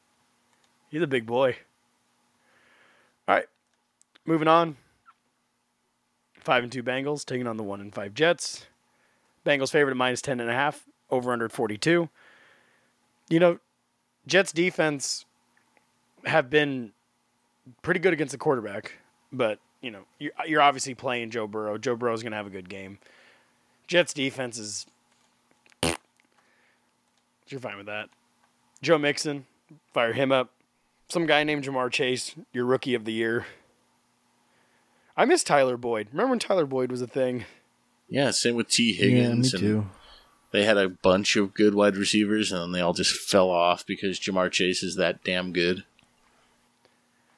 [0.91, 1.57] he's a big boy.
[3.27, 3.47] All right,
[4.27, 4.77] moving on.
[6.41, 8.67] Five and two Bengals taking on the one and five Jets.
[9.45, 10.85] Bengals favorite at minus ten and a half.
[11.11, 12.09] Over under forty two.
[13.29, 13.59] You know,
[14.27, 15.25] Jets defense
[16.25, 16.93] have been
[17.83, 18.93] pretty good against the quarterback,
[19.33, 21.77] but you know you're, you're obviously playing Joe Burrow.
[21.79, 22.99] Joe Burrow's gonna have a good game.
[23.87, 24.87] Jets defense is
[27.49, 28.09] you're fine with that.
[28.81, 29.45] Joe Mixon,
[29.93, 30.51] fire him up.
[31.09, 33.47] Some guy named Ja'Marr Chase, your rookie of the year.
[35.15, 36.09] I miss Tyler Boyd.
[36.11, 37.45] Remember when Tyler Boyd was a thing?
[38.13, 39.55] Yeah, same with Tee Higgins.
[39.55, 39.87] Yeah, me Higgins.
[39.87, 39.87] too.
[40.51, 43.87] They had a bunch of good wide receivers, and then they all just fell off
[43.87, 45.85] because Ja'Marr Chase is that damn good.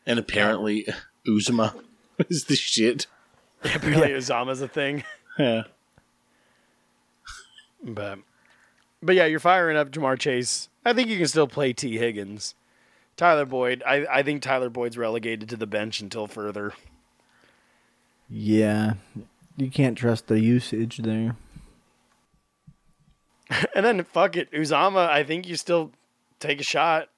[0.04, 0.84] And apparently,
[1.28, 1.80] Uzomah
[2.28, 3.06] is the shit.
[3.62, 5.04] Apparently, Uzomah's a thing.
[5.38, 5.62] Yeah.
[7.84, 8.18] But,
[9.00, 10.68] but yeah, you're firing up Ja'Marr Chase.
[10.84, 12.56] I think you can still play Tee Higgins.
[13.16, 16.72] Tyler Boyd, I, I think Tyler Boyd's relegated to the bench until further.
[18.28, 18.94] Yeah,
[19.57, 21.37] you can't trust the usage there.
[23.75, 25.09] And then fuck it, Uzomah.
[25.09, 25.93] I think you still
[26.40, 27.09] take a shot.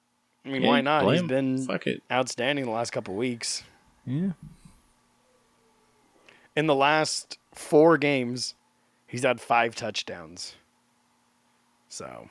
[0.45, 1.03] I mean, Yeah, why not?
[1.03, 1.27] play He's him.
[1.27, 2.03] been Fuck it.
[2.11, 3.63] outstanding the last couple weeks.
[4.05, 4.31] Yeah,
[6.55, 8.55] In the last four games,
[9.07, 10.55] he's had five touchdowns.
[11.89, 12.29] So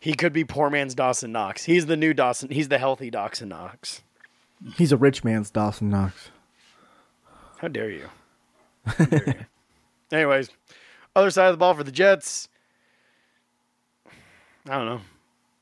[0.00, 1.64] he could be poor man's Dawson Knox.
[1.64, 2.50] He's the new Dawson.
[2.50, 4.02] He's the healthy Dawson Knox.
[4.76, 6.30] he's a rich man's Dawson Knox.
[7.58, 8.08] How dare you?
[8.88, 9.44] How dare you?
[10.16, 10.50] Anyways,
[11.14, 12.48] other side of the ball for the Jets.
[14.68, 15.00] I don't know.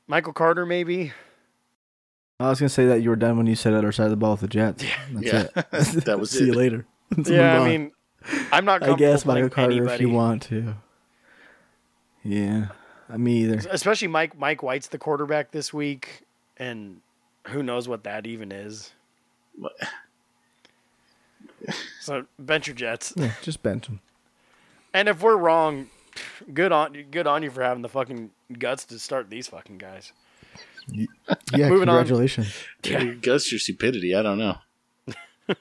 [0.07, 1.11] Michael Carter, maybe.
[2.39, 4.15] I was gonna say that you were done when you said other side of the
[4.17, 4.83] ball with the Jets.
[5.11, 5.47] That's Yeah.
[5.73, 6.03] it.
[6.05, 6.85] That was See you later.
[7.17, 7.91] Let's yeah, I mean,
[8.51, 8.83] I'm not.
[8.83, 10.75] I guess Michael playing Carter if you want to.
[12.23, 12.67] Yeah,
[13.15, 13.61] me either.
[13.69, 16.23] especially Mike Mike White's the quarterback this week,
[16.57, 17.01] and
[17.47, 18.91] who knows what that even is.
[22.01, 23.99] So bench your Jets, Yeah, just bench them.
[24.93, 25.89] and if we're wrong,
[26.53, 30.13] good on good on you for having the fucking guts to start these fucking guys.
[30.91, 31.07] Yeah,
[31.69, 31.97] Moving on.
[31.97, 32.53] congratulations.
[32.83, 33.03] Yeah.
[33.15, 34.15] Gus, your stupidity.
[34.15, 34.57] I don't know.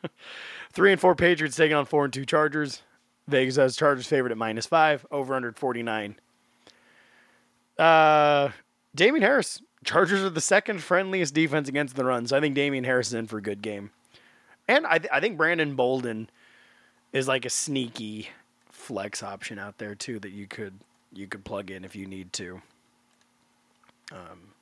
[0.72, 2.82] Three and four Patriots taking on four and two Chargers.
[3.26, 6.16] Vegas has Chargers favorite at minus five, over under forty nine.
[7.78, 8.50] Uh,
[8.94, 9.60] Damien Harris.
[9.84, 13.14] Chargers are the second friendliest defense against the run, so I think Damien Harris is
[13.14, 13.90] in for a good game.
[14.68, 16.28] And I, th- I think Brandon Bolden
[17.12, 18.28] is like a sneaky
[18.70, 20.74] flex option out there too that you could
[21.12, 22.60] you could plug in if you need to.
[24.12, 24.52] Um,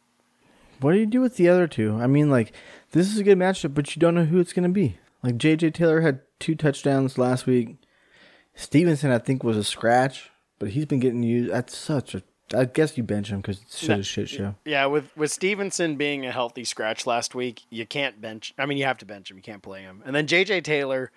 [0.80, 1.98] what do you do with the other two?
[2.00, 2.52] I mean, like,
[2.92, 4.98] this is a good matchup, but you don't know who it's going to be.
[5.22, 5.70] Like, J.J.
[5.70, 7.76] Taylor had two touchdowns last week.
[8.54, 11.52] Stevenson, I think, was a scratch, but he's been getting used.
[11.52, 12.22] That's such a.
[12.52, 14.54] I guess you bench him because it's such a shit show.
[14.64, 18.52] Yeah, with with Stevenson being a healthy scratch last week, you can't bench.
[18.58, 19.36] I mean, you have to bench him.
[19.38, 20.02] You can't play him.
[20.04, 20.60] And then J.J.
[20.60, 21.10] Taylor,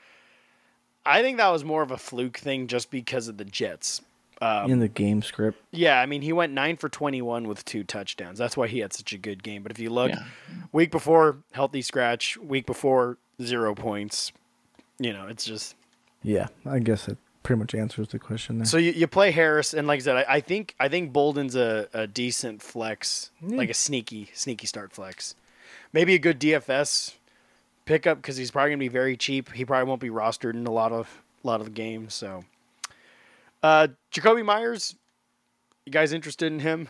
[1.06, 4.02] I think that was more of a fluke thing just because of the Jets.
[4.40, 5.60] Um, in the game script.
[5.72, 8.38] Yeah, I mean, he went nine for twenty-one with two touchdowns.
[8.38, 9.64] That's why he had such a good game.
[9.64, 10.24] But if you look, Yeah.
[10.72, 14.32] week before healthy scratch, week before zero points.
[15.00, 15.76] You know, it's just
[16.24, 18.66] Yeah, I guess it pretty much answers the question there.
[18.66, 21.56] so you, you play Harris, and like I said, I, I think I think Bolden's
[21.56, 25.34] a, a decent flex, like a sneaky sneaky start flex.
[25.94, 27.14] Maybe a good DFS
[27.86, 29.54] pickup because he's probably gonna be very cheap.
[29.54, 32.14] He probably won't be rostered in a lot of a lot of the games.
[32.14, 32.44] So,
[33.64, 34.96] uh, Jakobi Meyers,
[35.86, 36.90] you guys interested in him?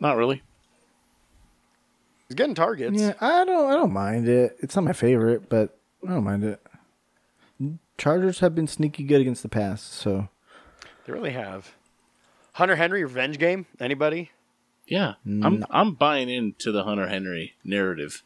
[0.00, 0.42] Not really.
[2.26, 3.00] He's getting targets.
[3.00, 3.70] yeah, I don't.
[3.70, 4.56] I don't mind it.
[4.58, 6.60] It's not my favorite, but I don't mind it.
[7.98, 10.28] Chargers have been sneaky good against the pass, so
[11.06, 11.74] They really have.
[12.54, 13.66] Hunter Henry revenge game.
[13.80, 14.30] Anybody?
[14.86, 18.22] Yeah, I'm I'm buying into the Hunter Henry narrative.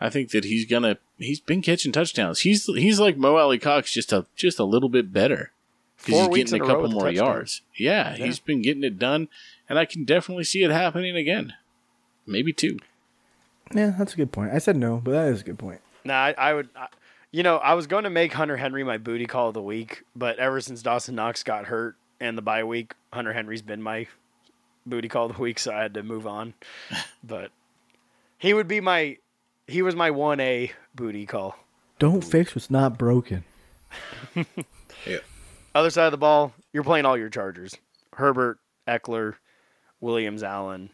[0.00, 2.40] I think that he's gonna he's been catching touchdowns.
[2.40, 5.52] He's he's like Mo Alie-Cox, just a just a little bit better
[6.04, 7.26] because he's getting a a couple a more touchdown.
[7.26, 7.62] yards.
[7.76, 8.24] Yeah, Yeah.
[8.26, 9.28] he's been getting it done,
[9.68, 11.52] and I can definitely see it happening again.
[12.26, 12.78] Maybe two.
[13.74, 14.52] yeah, that's a good point.
[14.54, 15.80] I said no, but that is a good point.
[16.04, 16.68] Nah, I, I would.
[16.74, 16.86] I,
[17.36, 20.04] you know, I was going to make Hunter Henry my booty call of the week,
[20.16, 24.06] but ever since Dawson Knox got hurt and the bye week, Hunter Henry's been my
[24.86, 26.54] booty call of the week, so I had to move on.
[27.22, 27.50] but
[28.38, 29.18] he would be my.
[29.66, 31.58] He was my one A booty call.
[31.98, 33.44] Don't fix what's not broken.
[35.06, 35.18] Yeah.
[35.74, 37.76] Other side of the ball, you're playing all your Chargers:
[38.14, 39.34] Herbert, Ekeler,
[40.00, 40.90] Williams, Allen.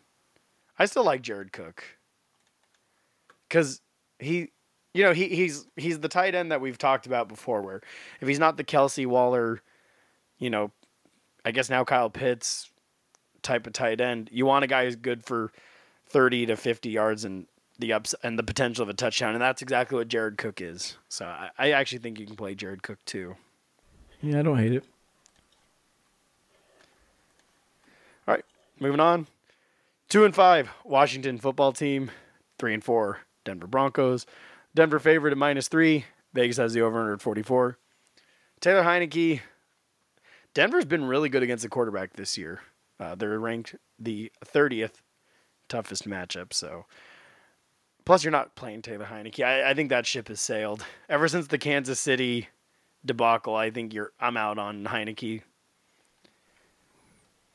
[0.79, 1.85] I still like Jared Cook
[3.49, 3.81] because
[4.19, 4.51] he,
[4.95, 7.63] you know, he he's he's the tight end that we've talked about before.
[7.63, 7.81] Where
[8.21, 9.63] if he's not the Kelce Waller,
[10.39, 10.71] you know,
[11.45, 12.71] I guess now Kyle Pitts
[13.43, 15.53] type of tight end, you want a guy who's good for
[16.07, 17.47] thirty to fifty yards and
[17.79, 20.97] the ups and the potential of a touchdown, and that's exactly what Jared Cook is.
[21.09, 23.37] So I, I actually think you can play Jared Cook too.
[24.21, 24.85] Yeah, I don't hate it.
[28.29, 28.45] All right,
[28.79, 29.27] moving on.
[30.09, 32.11] Two and five, Washington football team.
[32.59, 34.27] Three and four, Denver Broncos.
[34.75, 36.05] Denver favorite at minus three.
[36.33, 37.79] Vegas has the over under at 44.
[38.61, 39.41] Taylor Heinicke.
[40.55, 42.61] Denver's been really good against the quarterback this year.
[43.01, 45.01] Uh, they're ranked the 30th
[45.69, 46.53] toughest matchup.
[46.53, 46.87] So,
[48.05, 49.45] plus you're not playing Taylor Heinicke.
[49.45, 52.49] I, I think that ship has sailed ever since the Kansas City
[53.05, 53.57] debacle.
[53.57, 54.13] I think you're.
[54.21, 55.43] I'm out on Heinicke.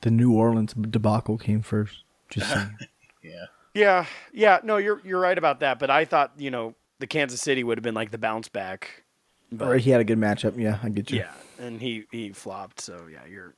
[0.01, 2.03] The New Orleans debacle came first.
[2.29, 2.77] Just saying.
[3.23, 3.45] Yeah.
[3.73, 5.77] Yeah, yeah, no, you're you're right about that.
[5.77, 9.03] But I thought you know the Kansas City would have been like the bounce back.
[9.51, 10.59] But or he had a good matchup.
[10.59, 11.19] Yeah, I get you.
[11.19, 12.81] yeah, and he he flopped.
[12.81, 13.53] So yeah, you're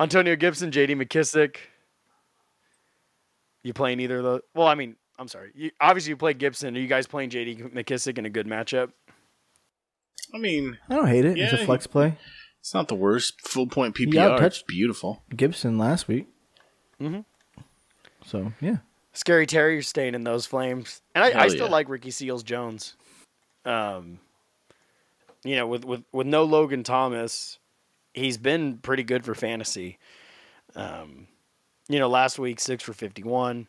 [0.00, 0.94] Antonio Gibson, J.D.
[0.94, 1.56] McKissic.
[3.62, 4.40] You playing either of those?
[4.54, 5.52] Well, I mean, I'm sorry.
[5.54, 6.76] You, obviously, you play Gibson.
[6.76, 7.56] Are you guys playing J.D.
[7.74, 8.90] McKissic in a good matchup?
[10.34, 11.38] I mean, I don't hate it.
[11.38, 12.16] it's a flex play.
[12.58, 13.40] it's not the worst.
[13.42, 14.38] Full point He PPR.
[14.38, 15.22] outtouched- It's beautiful.
[15.36, 16.26] Gibson last week.
[17.00, 17.24] Mhm.
[18.24, 18.78] So yeah,
[19.14, 21.72] Scary Terry staying in those flames, and I, I still yeah.
[21.72, 22.96] like Ricky Seals Jones.
[23.64, 24.18] Um,
[25.44, 27.58] you know, with with with no Logan Thomas,
[28.14, 29.98] he's been pretty good for fantasy.
[30.74, 31.26] Um,
[31.88, 33.68] you know, last week six for fifty one.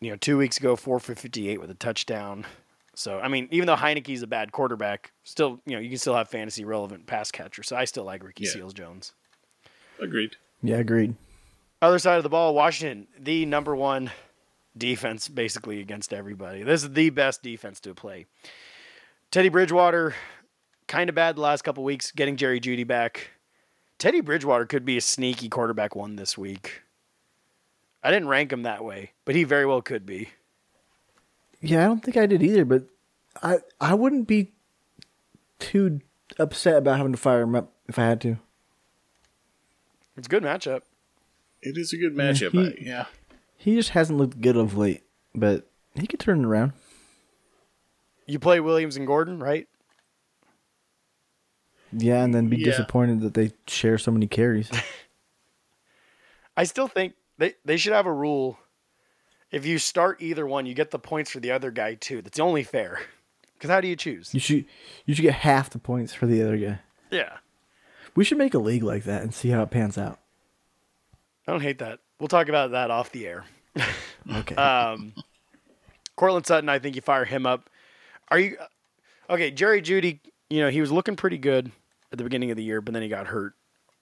[0.00, 2.46] You know, two weeks ago four for fifty eight with a touchdown.
[2.94, 6.14] So I mean, even though Heinicke's a bad quarterback, still you know you can still
[6.14, 7.62] have fantasy relevant pass catcher.
[7.62, 8.50] So I still like Ricky Yeah.
[8.50, 9.12] Seals Jones.
[10.00, 10.36] Agreed.
[10.62, 11.14] yeah, agreed.
[11.82, 14.10] Other side of the ball, Washington, the number one
[14.76, 16.62] defense basically against everybody.
[16.62, 18.26] This is the best defense to play.
[19.30, 20.14] Teddy Bridgewater,
[20.88, 23.30] kind of bad the last couple weeks, getting Jerry Jeudy back.
[23.98, 26.82] Teddy Bridgewater could be a sneaky quarterback one this week.
[28.02, 30.30] I didn't rank him that way, but he very well could be.
[31.60, 32.84] Yeah, I don't think I did either, but
[33.42, 34.52] I I wouldn't be
[35.58, 36.00] too
[36.38, 38.38] upset about having to fire him up if I had to.
[40.16, 40.80] It's a good matchup.
[41.60, 42.52] It is a good matchup.
[42.52, 43.06] he- I- yeah.
[43.60, 45.02] He just hasn't looked good of late,
[45.34, 46.72] but he could turn it around.
[48.24, 49.68] You play Williams and Gordon, right?
[51.92, 52.64] Yeah, and then be Yeah.
[52.66, 54.70] disappointed that they share so many carries.
[56.56, 58.58] I still think they, they should have a rule.
[59.50, 62.22] If you start either one, you get the points for the other guy too.
[62.22, 63.00] That's only fair.
[63.54, 64.32] Because how do you choose?
[64.32, 64.64] You should
[65.04, 66.78] you should get half the points for the other guy.
[67.10, 67.36] Yeah.
[68.14, 70.18] We should make a league like that and see how it pans out.
[71.46, 71.98] I don't hate that.
[72.20, 73.44] We'll talk about that off the air.
[74.30, 74.54] Okay.
[74.54, 75.14] Um,
[76.14, 77.70] Courtland Sutton, I think you fire him up.
[78.28, 78.58] Are you
[79.30, 79.50] okay?
[79.50, 81.72] Jerry Jeudy, you know he was looking pretty good
[82.12, 83.54] at the beginning of the year, but then he got hurt.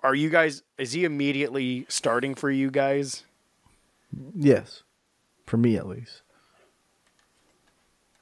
[0.03, 0.65] Are you guys?
[0.77, 3.23] Is he immediately starting for you guys?
[4.35, 4.83] yes.
[5.47, 6.23] For me at least.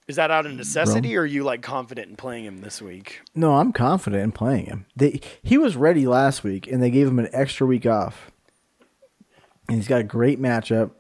[0.07, 3.23] Is that out of necessity, or are you like confident in playing him this week?
[3.35, 4.87] No, I'm confident in playing him.
[4.95, 8.31] They, he was ready last week, and they gave him an extra week off.
[9.69, 10.93] And he's got a great matchup.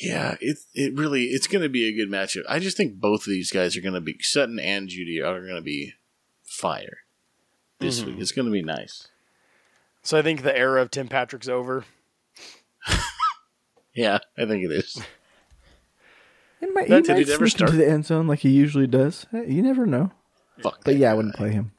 [0.00, 2.44] Yeah, it it really it's going to be a good matchup.
[2.48, 5.40] I just think both of these guys are going to be Sutton and Jeudy are
[5.40, 5.94] going to be
[6.44, 6.98] fire
[7.80, 8.10] this mm-hmm.
[8.10, 8.20] week.
[8.20, 9.08] It's going to be nice.
[10.02, 11.84] So I think the era of Tim Patrick's over.
[13.98, 15.02] Yeah, I think it is.
[16.60, 17.70] He might, That- he might never sneak start?
[17.72, 19.26] into the end zone like he usually does.
[19.32, 20.12] You never know.
[20.62, 20.84] Fuck.
[20.84, 21.72] But that yeah, I wouldn't play him.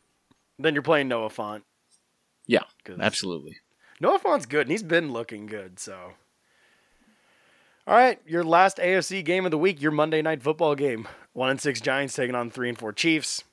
[0.58, 1.62] Then you're playing Noah Fant.
[2.46, 2.64] Yeah,
[3.00, 3.60] absolutely.
[4.00, 5.80] Noah Fant's good, and he's been looking good.
[5.80, 6.14] So,
[7.88, 11.08] all right, your last AFC game of the week, your Monday night football game.
[11.34, 13.44] One and six Giants taking on three and four Chiefs.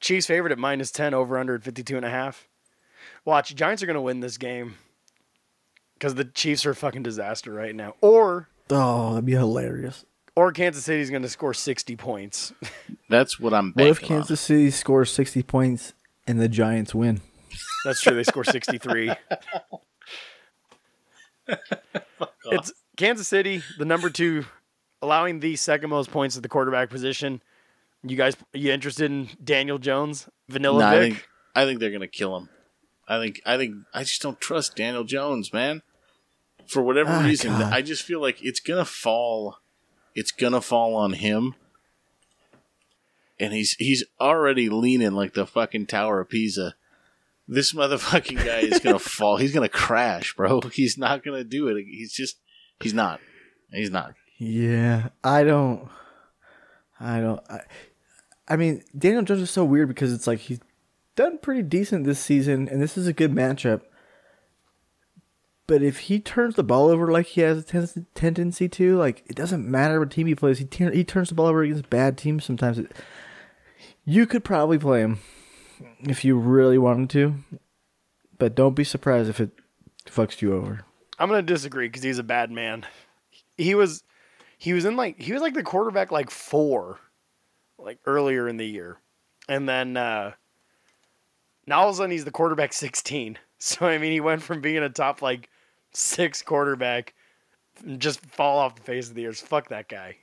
[0.00, 2.48] Chiefs favored at minus ten, over under at 52 and a half.
[3.24, 4.74] Watch, Giants are going to win this game
[5.94, 7.94] because the Chiefs are a fucking disaster right now.
[8.00, 10.04] Or Oh, that'd be hilarious.
[10.36, 12.52] or Kansas City's going to score 60 points.
[13.10, 15.92] That's what I'm What if Kansas City scores 60 points
[16.26, 17.20] and the Giants win?
[17.84, 18.14] That's true.
[18.14, 19.12] They score 63.
[22.46, 24.46] it's Kansas City, the number two,
[25.02, 27.42] allowing the second most points at the quarterback position.
[28.02, 30.80] You guys, you interested in Daniel Jones, Vanilla.
[30.80, 31.12] No, I Vic?
[31.14, 32.48] think I think they're going to kill him.
[33.08, 35.82] I think I think I just don't trust Daniel Jones, man.
[36.66, 37.72] For whatever Ah, reason, God.
[37.72, 39.58] I just feel like it's going to fall
[40.14, 41.54] it's going to fall on him.
[43.40, 46.74] And he's he's already leaning like the fucking Tower of Pisa.
[47.46, 49.36] This motherfucking guy is going to fall.
[49.36, 50.60] He's going to crash, bro.
[50.72, 51.84] He's not going to do it.
[51.86, 52.38] He's just
[52.80, 53.20] he's not.
[53.70, 54.14] He's not.
[54.38, 55.88] Yeah, I don't.
[56.98, 57.40] I don't.
[57.50, 57.60] I,
[58.48, 60.60] I mean, Daniel Jones is so weird because it's like he's
[61.16, 63.82] done pretty decent this season, and this is a good matchup.
[65.66, 69.22] But if he turns the ball over like he has a ten- tendency to, like
[69.26, 72.18] it doesn't matter what team he plays, he he turns the ball over against bad
[72.18, 72.78] teams sometimes.
[72.78, 72.92] It,
[74.04, 75.20] you could probably play him
[76.00, 77.34] if you really wanted to,
[78.38, 79.50] but don't be surprised if it
[80.06, 80.84] fucks you over.
[81.18, 82.86] I'm to disagree because he's a bad man.
[83.56, 84.02] He was,
[84.58, 86.98] he was in like he was like the quarterback like four,
[87.78, 88.98] like earlier in the year,
[89.48, 90.32] and then uh
[91.66, 93.38] now all of a sudden he's the quarterback 16.
[93.58, 95.48] So I mean, he went from being a top like
[95.92, 97.14] six quarterback,
[97.84, 99.40] and just fall off the face of the earth.
[99.40, 100.16] Fuck that guy.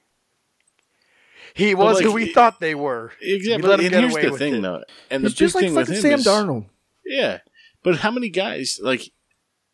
[1.54, 3.12] He was like, who we thought they were.
[3.22, 3.62] Exactly.
[3.64, 4.62] We let him and get here's away the with thing, it.
[4.62, 6.66] though, and It's the just like fucking Sam is, Darnold.
[7.06, 7.40] Yeah,
[7.84, 9.12] but how many guys like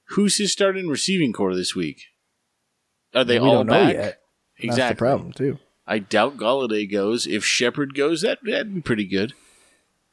[0.09, 2.01] who's his starting receiving core this week?
[3.13, 3.93] Are they we all don't know back?
[3.93, 4.19] yet.
[4.59, 4.75] Exactly.
[4.77, 5.59] That's the problem too.
[5.85, 7.27] I doubt Golladay goes.
[7.27, 9.33] If Shepard goes, that that'd be pretty good.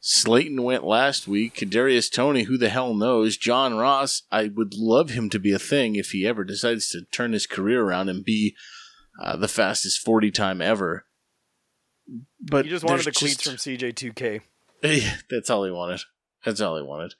[0.01, 1.55] Slayton went last week.
[1.57, 3.39] Kadarius Toney, who the hell knows?
[3.39, 7.07] John Ross, I would love him to be a thing if he ever decides to
[7.11, 8.55] turn his career around and be
[9.23, 11.07] uh, the fastest forty time ever.
[12.41, 14.41] But He just wanted the cleats just- from CJ2K.
[14.83, 16.03] Yeah, that's all he wanted.
[16.45, 17.15] That's all he wanted.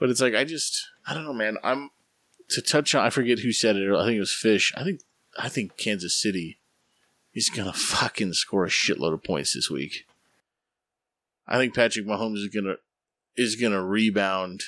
[0.00, 1.58] But it's like I just I don't know, man.
[1.62, 1.90] I'm
[2.50, 3.04] to touch on.
[3.04, 3.92] I forget who said it.
[3.94, 4.72] I think it was Fish.
[4.74, 5.02] I think
[5.38, 6.58] I think Kansas City
[7.34, 10.06] is gonna fucking score a shitload of points this week.
[11.46, 12.76] I think Patrick Mahomes is gonna
[13.36, 14.62] is gonna rebound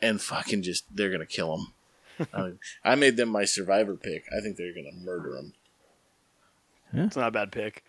[0.00, 2.26] and fucking just they're gonna kill him.
[2.32, 4.24] I, mean, I made them my survivor pick.
[4.34, 5.52] I think they're gonna murder him.
[6.94, 7.84] It's not a bad pick.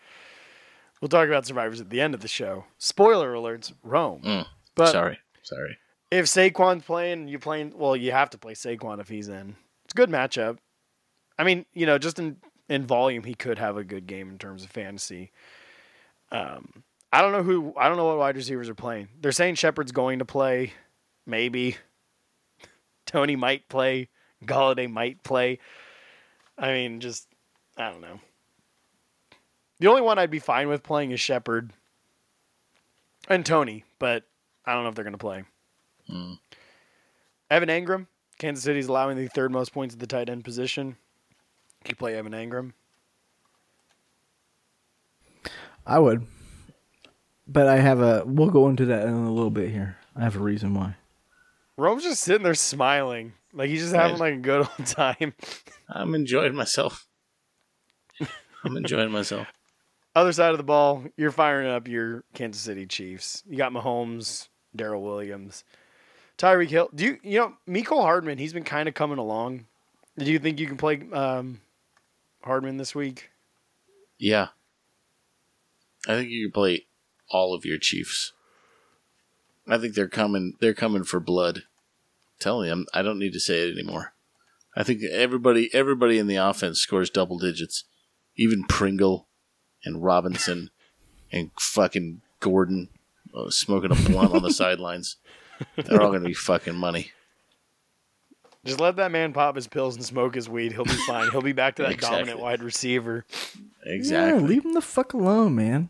[1.01, 2.65] We'll talk about survivors at the end of the show.
[2.77, 4.21] Spoiler alerts: Rome.
[4.23, 5.77] Mm, But sorry, sorry.
[6.11, 7.73] if Saquon's playing, you playing.
[7.77, 9.55] Well, you have to play Saquon if he's in.
[9.85, 10.57] It's a good matchup.
[11.37, 14.37] I mean, you know, just in in volume, he could have a good game in
[14.37, 15.31] terms of fantasy.
[16.31, 16.83] Um,
[17.13, 17.73] I don't know who.
[17.77, 19.07] I don't know what wide receivers are playing.
[19.21, 20.73] They're saying Shepard's going to play.
[21.25, 21.77] Maybe
[23.05, 24.09] Toney might play.
[24.45, 25.59] Golladay might play.
[26.57, 27.27] I mean, just
[27.77, 28.19] I don't know.
[29.79, 31.71] The only one I'd be fine with playing is Shepard
[33.29, 34.23] and Toney, but
[34.65, 35.43] I don't know if they're going to play.
[36.07, 36.33] Hmm.
[37.49, 38.07] Evan Engram,
[38.37, 40.97] Kansas City's allowing the third most points at the tight end position.
[41.87, 42.73] You play Evan Engram.
[45.85, 46.25] I would.
[47.47, 48.23] But I have a.
[48.25, 49.97] We'll go into that in a little bit here.
[50.15, 50.95] I have a reason why.
[51.77, 54.31] Rome's just sitting there smiling, like he's just having Right.
[54.31, 55.33] like a good old time.
[55.87, 57.07] I'm enjoying myself.
[58.65, 59.47] I'm enjoying myself.
[60.15, 63.43] Other side of the ball, you're firing up your Kansas City Chiefs.
[63.47, 65.63] You got Mahomes, Darrel Williams,
[66.37, 66.89] Tyreek Hill.
[66.93, 68.37] Do you you know Mecole Hardman?
[68.37, 69.65] He's been kind of coming along.
[70.17, 71.61] Do you think you can play um,
[72.41, 73.29] Hardman this week?
[74.17, 74.47] Yeah.
[76.07, 76.87] I think you can play
[77.29, 78.33] all of your Chiefs.
[79.67, 80.55] I think they're coming.
[80.59, 81.63] They're coming for blood.
[82.39, 84.13] Telling you, I don't need to say it anymore.
[84.75, 87.83] I think everybody, everybody in the offense scores double digits.
[88.37, 89.27] Even Pringle
[89.83, 90.69] and Robinson
[91.31, 92.89] and fucking Gordon
[93.35, 95.17] uh, smoking a blunt on the sidelines.
[95.75, 97.11] They're all going to be fucking money.
[98.65, 100.73] Just let that man pop his pills and smoke his weed.
[100.73, 101.29] He'll be fine.
[101.31, 102.17] He'll be back to that Exactly.
[102.19, 103.25] dominant wide receiver.
[103.85, 104.41] Exactly.
[104.41, 105.89] Yeah, leave him the fuck alone, man.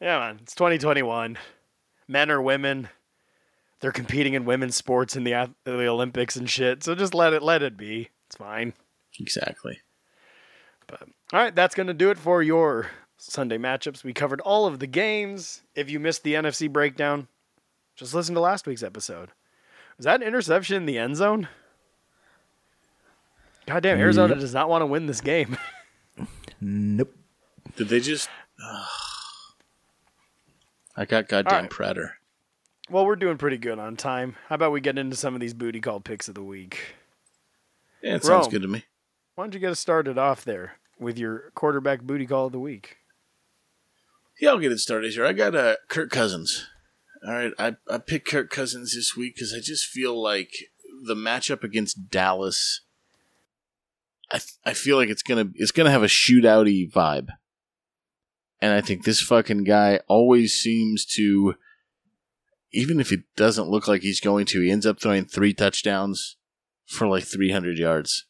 [0.00, 0.38] Yeah, man.
[0.42, 1.36] It's 2021.
[2.06, 2.88] Men or women,
[3.80, 6.82] they're competing in women's sports in the, the Olympics and shit.
[6.82, 8.08] So just let it let it be.
[8.26, 8.72] It's fine.
[9.18, 9.80] exactly.
[11.32, 14.02] All right, that's going to do it for your Sunday matchups.
[14.04, 15.62] We covered all of the games.
[15.74, 17.28] If you missed the NFC breakdown,
[17.96, 19.30] just listen to last week's episode.
[19.98, 21.48] Was that an interception in the end zone?
[23.66, 24.40] Goddamn, Arizona Yep.
[24.40, 25.56] does not want to win this game.
[26.60, 27.14] Nope.
[27.76, 28.28] Did they just?
[30.96, 31.70] I got goddamn right.
[31.70, 32.14] Prater.
[32.90, 34.34] well, we're doing pretty good on time.
[34.48, 36.96] How about we get into some of these booty call picks of the week?
[38.02, 38.82] Yeah, it sounds good to me.
[39.36, 42.58] Why don't you get us started off there with your quarterback booty call of the
[42.58, 42.96] week?
[44.40, 45.26] Yeah, I'll get it started here.
[45.26, 46.68] I got uh, Kirk Cousins.
[47.26, 50.52] All right, I I picked Kirk Cousins this week because I just feel like
[51.04, 52.82] the matchup against Dallas.
[54.30, 57.28] I th- I feel like it's gonna it's gonna have a shootouty vibe,
[58.60, 61.54] and I think this fucking guy always seems to,
[62.72, 66.36] even if it doesn't look like he's going to, he ends up throwing three touchdowns
[66.86, 68.26] for like three hundred yards.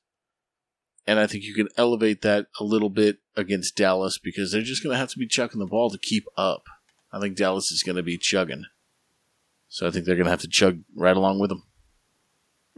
[1.09, 4.83] And I think you can elevate that a little bit against Dallas because they're just
[4.83, 6.65] going to have to be chucking the ball to keep up.
[7.11, 8.67] I think Dallas is going to be chugging.
[9.71, 11.63] So I think they're going to have to chug right along with them.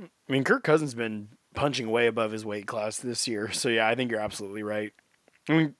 [0.00, 3.50] I mean, Kirk Cousins been punching way above his weight class this year.
[3.50, 4.92] So yeah, I think you're absolutely right.
[5.48, 5.74] I mean,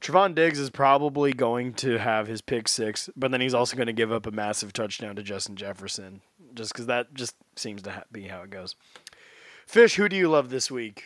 [0.00, 3.86] Trevon Diggs is probably going to have his pick six, but then he's also going
[3.86, 7.92] to give up a massive touchdown to Justin Jefferson, just because that just seems to
[7.92, 8.74] ha- be how it goes.
[9.68, 11.04] Fish, who do you love this week?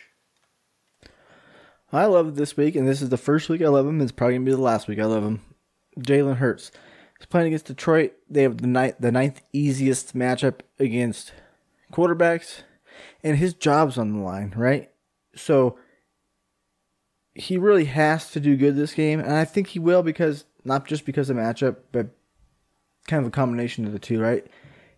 [1.95, 4.01] I love this week, and this is the first week I love him.
[4.01, 5.39] It's probably gonna be the last week I love him.
[5.97, 6.69] Jalen Hurts.
[7.17, 8.11] He's playing against Detroit.
[8.29, 11.31] They have the ninth, the ninth easiest matchup against
[11.93, 12.63] quarterbacks,
[13.23, 14.91] and his job's on the line, right?
[15.37, 15.79] So
[17.33, 20.85] he really has to do good this game, and I think he will because not
[20.85, 22.07] just because of the matchup, but
[23.07, 24.45] kind of a combination of the two, right?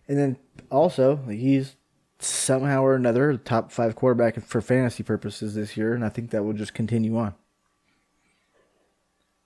[0.08, 0.36] And then
[0.68, 1.76] also he's
[2.20, 6.30] somehow or another a top five quarterback for fantasy purposes this year, and I think
[6.30, 7.34] that will just continue on.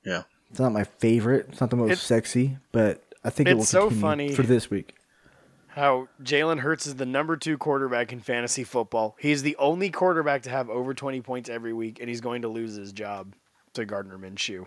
[0.04, 0.22] Yeah.
[0.50, 1.46] It's not my favorite.
[1.50, 4.34] It's not the most It's- sexy, but I think it will it's so continue funny.
[4.34, 4.94] for this week.
[5.68, 9.16] How Jalen Hurts is the number two quarterback in fantasy football.
[9.18, 12.48] He's the only quarterback to have over 20 points every week, and he's going to
[12.48, 13.34] lose his job
[13.72, 14.66] to Gardner Minshew.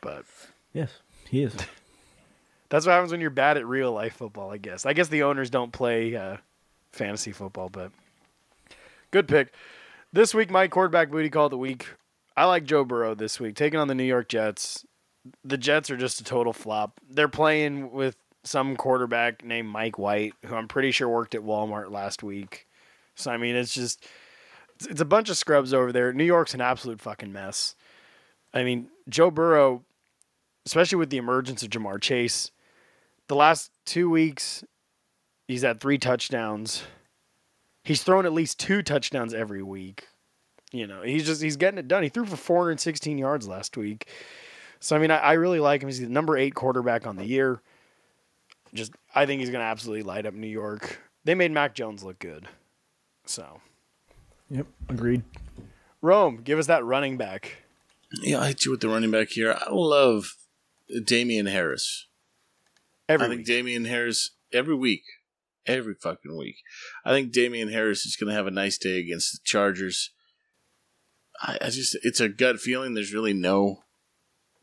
[0.00, 0.24] But
[0.72, 0.90] Yes,
[1.28, 1.54] he is.
[2.68, 4.86] That's what happens when you're bad at real life football, I guess.
[4.86, 6.36] I guess the owners don't play uh,
[6.92, 7.92] fantasy football, but
[9.10, 9.52] good pick.
[10.12, 11.86] This week, my quarterback booty call of the week.
[12.36, 14.84] I like Joe Burrow this week, taking on the New York Jets.
[15.44, 17.00] The Jets are just a total flop.
[17.08, 21.90] They're playing with some quarterback named Mike White, who I'm pretty sure worked at Walmart
[21.90, 22.66] last week.
[23.14, 24.06] So I mean, it's just
[24.84, 26.12] it's, a bunch of scrubs over there.
[26.12, 27.74] New York's an absolute fucking mess.
[28.52, 29.82] I mean, Joe Burrow,
[30.64, 32.50] especially with the emergence of Ja'Marr Chase,
[33.28, 34.64] the last two weeks,
[35.48, 36.84] he's had three touchdowns.
[37.82, 40.08] He's thrown at least two touchdowns every week.
[40.72, 42.02] You know, he's just he's getting it done.
[42.02, 44.08] He threw for 416 yards last week.
[44.80, 45.88] So I mean, I, I really like him.
[45.88, 47.60] He's the number eight quarterback on the year.
[48.74, 51.00] Just I think he's going to absolutely light up New York.
[51.24, 52.48] They made Mac Jones look good.
[53.24, 53.60] So
[54.50, 55.22] Yep, agreed.
[56.02, 57.64] Rome, give us that running back.
[58.22, 59.56] Yeah, I hit you with the running back here.
[59.60, 60.36] I love
[61.04, 62.05] Damien Harris.
[63.08, 63.46] Every I think week.
[63.46, 65.02] Damien Harris every week,
[65.66, 66.56] every fucking week.
[67.04, 70.10] I think Damien Harris is going to have a nice day against the Chargers.
[71.40, 72.94] I, I just, it's a gut feeling.
[72.94, 73.84] There's really no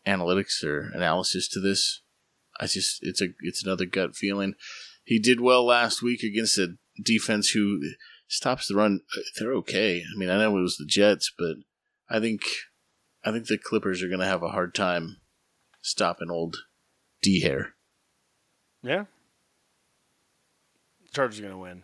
[0.06, 2.02] analytics or analysis to this.
[2.60, 4.56] I just, it's a, it's another gut feeling.
[5.06, 7.80] He did well last week against a defense who
[8.28, 9.02] stops the run.
[9.40, 10.02] They're okay.
[10.02, 11.56] I mean, I know it was the Jets, but
[12.10, 12.42] I think,
[13.24, 15.18] I think the Clippers are going to have a hard time
[15.82, 16.58] stopping old
[17.22, 17.73] D hair.
[18.84, 19.06] Yeah.
[21.14, 21.84] Chargers are going to win.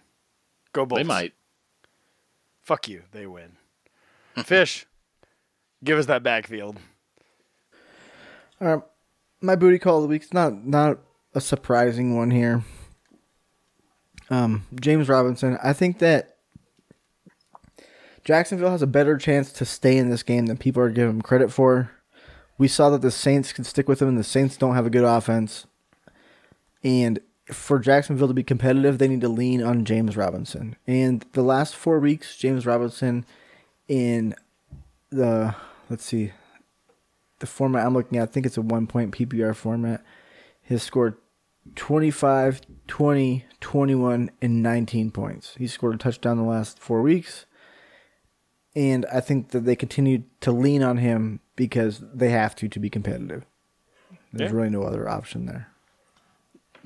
[0.73, 0.99] Go Bulls.
[0.99, 1.33] They might.
[2.61, 3.03] Fuck you.
[3.11, 3.53] They win.
[4.43, 4.85] Fish.
[5.83, 6.77] Give us that backfield.
[8.61, 8.83] All right,
[9.39, 10.99] my booty call of the week's not not
[11.33, 12.63] a surprising one here.
[14.29, 15.57] Um, James Robinson.
[15.63, 16.35] I think that
[18.25, 21.21] Jacksonville has a better chance to stay in this game than people are giving him
[21.21, 21.91] credit for.
[22.57, 24.89] We saw that the Saints can stick with him, and the Saints don't have a
[24.89, 25.65] good offense.
[26.83, 27.19] And
[27.51, 30.75] for Jacksonville to be competitive, they need to lean on James Robinson.
[30.85, 33.25] And the last four weeks, James Robinson
[33.87, 34.35] in
[35.09, 35.55] the
[35.89, 36.31] let's see,
[37.39, 40.03] the format I'm looking at, I think it's a one point PPR format,
[40.63, 41.15] has scored
[41.75, 45.55] 25, 20, 21, and 19 points.
[45.57, 47.45] He scored a touchdown the last four weeks.
[48.75, 52.79] And I think that they continue to lean on him because they have to to
[52.79, 53.45] be competitive.
[54.31, 54.57] There's Yeah.
[54.57, 55.67] really no other option there.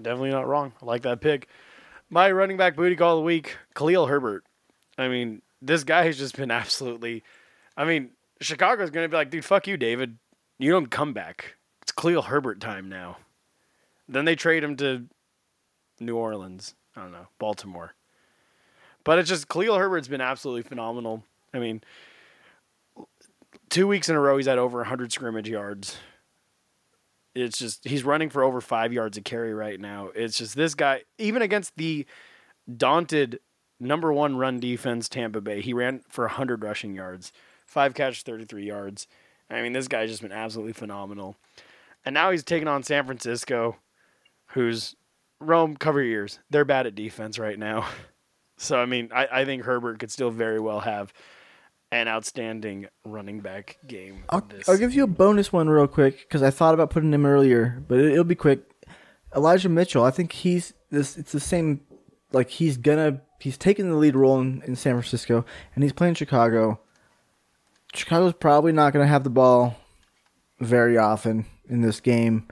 [0.02, 0.74] Definitely not wrong.
[0.82, 1.48] I like that pick.
[2.10, 4.44] My running back booty call of the week, Khalil Herbert.
[4.98, 7.24] I mean, this guy has just been absolutely.
[7.76, 10.18] I mean, Chicago's going to be like, dude, fuck you, David.
[10.60, 11.56] You don't come back.
[11.82, 13.18] It's Khalil Herbert time now.
[14.08, 15.06] Then they trade him to
[16.00, 16.76] New Orleans.
[16.96, 17.94] I don't know, Baltimore.
[19.04, 21.24] But it's just Khalil Herbert's been absolutely phenomenal.
[21.54, 21.82] I mean,
[23.70, 25.98] two weeks in a row he's had over 100 scrimmage yards.
[27.36, 30.10] It's just he's running for over five yards a carry right now.
[30.14, 32.06] It's just this guy, even against the
[32.78, 33.40] daunted
[33.80, 37.32] number one run defense Tampa Bay, he ran for 100 rushing yards,
[37.66, 39.08] five catches, 33 yards.
[39.50, 41.36] I mean, this guy's just been absolutely phenomenal.
[42.06, 43.78] And now he's taking on San Francisco,
[44.48, 44.96] who's
[45.40, 46.40] Rome, cover your ears.
[46.50, 47.88] They're bad at defense right now.
[48.56, 51.12] So, I mean, I, I think Herbert could still very well have
[51.94, 54.24] an outstanding running back game.
[54.30, 57.14] I'll, this I'll give you a bonus one real quick because I thought about putting
[57.14, 58.62] him earlier, but it, it'll be quick.
[59.36, 61.18] Elijah Mitchell, I think he's this.
[61.18, 61.82] It's the same.
[62.32, 66.16] Like he's gonna he's taking the lead role in, in San Francisco, and he's playing
[66.16, 66.80] Chicago.
[67.94, 69.76] Chicago's probably not gonna have the ball
[70.60, 72.48] very often in this game,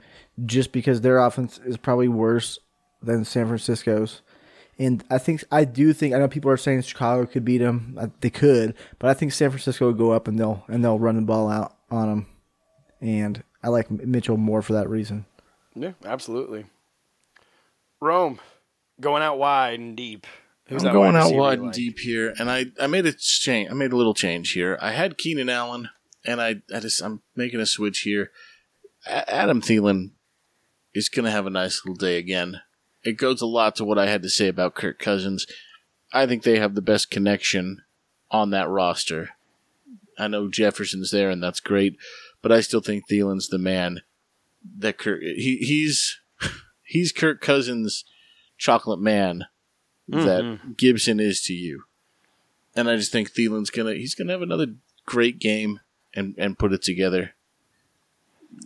[0.46, 2.60] just because their offense is probably worse
[3.02, 4.22] than San Francisco's.
[4.82, 7.96] And I think I do think I know people are saying Chicago could beat them.
[8.00, 10.98] Uh, They could, but I think San Francisco will go up and they'll and they'll
[10.98, 12.26] run the ball out on them.
[13.00, 15.26] And I like Mitchell more for that reason.
[15.74, 16.66] Yeah, absolutely.
[18.00, 18.40] Rome,
[19.00, 20.26] going out wide and deep.
[20.68, 21.72] Who's I'm going out wide you and like?
[21.74, 23.70] deep here, and I, I made a change.
[23.70, 24.78] I made a little change here.
[24.80, 25.90] I had Keenan Allen,
[26.24, 28.30] and I, I just I'm making a switch here.
[29.06, 30.12] A- Adam Thielen
[30.94, 32.60] is going to have a nice little day again.
[33.04, 35.46] It goes a lot to what I had to say about Kirk Cousins.
[36.12, 37.82] I think they have the best connection
[38.30, 39.30] on that roster.
[40.18, 41.96] I know Jefferson's there, and that's great,
[42.42, 44.02] but I still think Thielen's the man.
[44.78, 46.20] That Kirk he he's
[46.84, 48.04] he's Kirk Cousins'
[48.58, 49.46] chocolate man
[50.08, 50.72] that mm-hmm.
[50.72, 51.84] Gibson is to you.
[52.74, 54.66] And I just think Thielen's gonna he's gonna have another
[55.06, 55.80] great game
[56.14, 57.34] and, and put it together.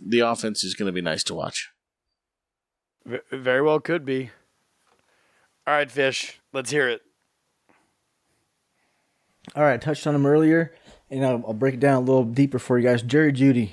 [0.05, 1.71] The offense is gonna be nice to watch.
[3.07, 4.31] V- very well could be.
[5.65, 7.01] All right, Fish, let's hear it.
[9.55, 10.73] All right, I touched on him earlier,
[11.09, 13.01] and I'll, I'll break it down a little deeper for you guys.
[13.01, 13.71] Jerry Jeudy,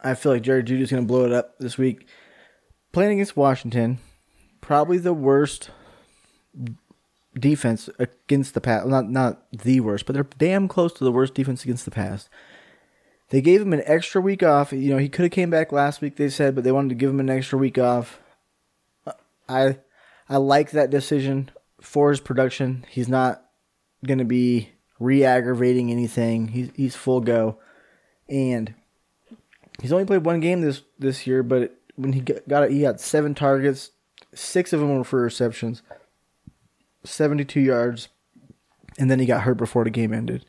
[0.00, 2.06] I feel like Jerry Jeudy's going to blow it up this week.
[2.92, 3.98] Playing against Washington,
[4.60, 5.70] probably the worst
[7.38, 8.86] defense against the pass.
[8.86, 12.28] Not not the worst, but they're damn close to the worst defense against the pass.
[13.30, 14.72] They gave him an extra week off.
[14.72, 16.16] You know, he could have came back last week.
[16.16, 18.20] They said, but they wanted to give him an extra week off.
[19.48, 19.78] I
[20.28, 22.84] I like that decision for his production.
[22.90, 23.44] He's not
[24.04, 24.70] going to be
[25.00, 26.48] re-aggravating anything.
[26.48, 27.58] He's he's full go,
[28.28, 28.74] and
[29.80, 31.42] he's only played one game this this year.
[31.42, 33.92] But when he got got it, he had seven targets,
[34.34, 35.82] six of them were for receptions,
[37.04, 38.08] seventy-two yards,
[38.98, 40.44] and then he got hurt before the game ended.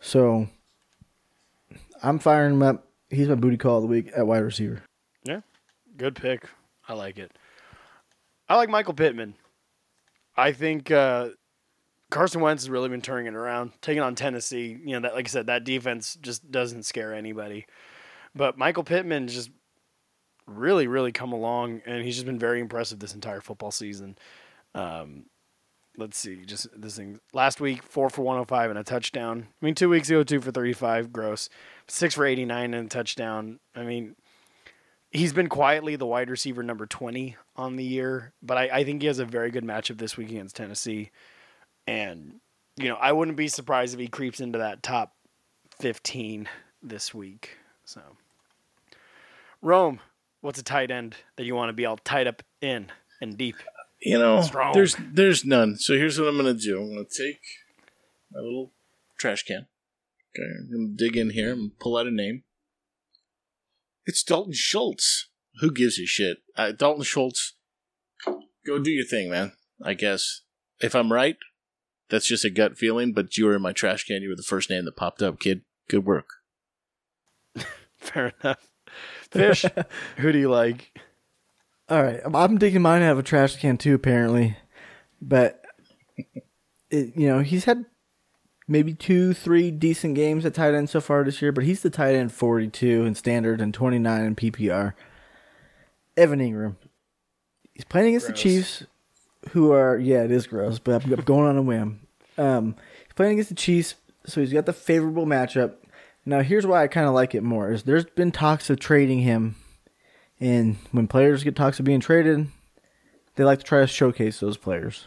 [0.00, 0.48] So
[2.02, 2.88] I'm firing him up.
[3.10, 4.82] He's my booty call of the week at wide receiver.
[5.24, 5.42] Yeah,
[5.96, 6.48] good pick.
[6.88, 7.30] I like it.
[8.52, 9.32] I like Michael Pittman.
[10.36, 11.30] I think uh,
[12.10, 14.78] Carson Wentz has really been turning it around, taking on Tennessee.
[14.84, 17.64] You know, that like I said, that defense just doesn't scare anybody.
[18.34, 19.48] But Michael Pittman just
[20.46, 24.18] really, really come along, and he's just been very impressive this entire football season.
[24.74, 25.24] Um,
[25.96, 27.20] let's see, just this thing.
[27.32, 29.46] Last week, four for 105 and a touchdown.
[29.62, 31.48] I mean, two weeks ago, two for 35, gross.
[31.88, 33.60] Six for 89 and a touchdown.
[33.74, 34.14] I mean,
[35.10, 39.02] he's been quietly the wide receiver number 20 on the year, but I, I think
[39.02, 41.10] he has a very good matchup this week against Tennessee.
[41.86, 42.40] And,
[42.76, 45.14] you know, I wouldn't be surprised if he creeps into that top
[45.80, 46.48] 15
[46.82, 47.56] this week.
[47.84, 48.00] So,
[49.60, 50.00] Rome,
[50.40, 52.90] what's a tight end that you want to be all tied up in
[53.20, 53.56] and deep?
[54.00, 54.72] You know, Strong.
[54.74, 55.76] there's there's none.
[55.76, 56.80] So here's what I'm gonna do.
[56.80, 57.40] I'm gonna take
[58.32, 58.72] my little
[59.16, 59.66] trash can,
[60.34, 62.42] Okay, I'm gonna dig in here and pull out a name.
[64.04, 65.28] It's Dalton Schultz.
[65.60, 66.38] Who gives a shit?
[66.56, 67.54] Uh, Dalton Schultz,
[68.66, 69.52] go do your thing, man.
[69.82, 70.42] I guess.
[70.80, 71.36] If I'm right,
[72.10, 74.22] that's just a gut feeling, but you were in my trash can.
[74.22, 75.62] You were the first name that popped up, kid.
[75.88, 76.28] Good work.
[77.98, 78.68] Fair enough.
[79.30, 79.64] Fish,
[80.18, 80.98] who do you like?
[81.88, 84.56] All right, I'm- I'm digging mine out of a trash can too, apparently,
[85.20, 85.62] but
[86.90, 87.86] it, you know he's had
[88.68, 91.90] maybe two, three decent games at tight end so far this year, but he's the
[91.90, 94.94] tight end 42 in standard and 29 in PPR.
[96.16, 96.76] Evan Engram,
[97.74, 98.38] he's playing against Gross.
[98.38, 98.84] the Chiefs,
[99.50, 102.00] who are yeah, it is gross, but I'm going on a whim.
[102.38, 103.94] Um, he's playing against the Chiefs,
[104.26, 105.74] so he's got the favorable matchup.
[106.24, 109.20] Now, here's why I kind of like it more: is there's been talks of trading
[109.20, 109.56] him
[110.42, 112.48] and when players get talks of being traded,
[113.36, 115.06] they like to try to showcase those players.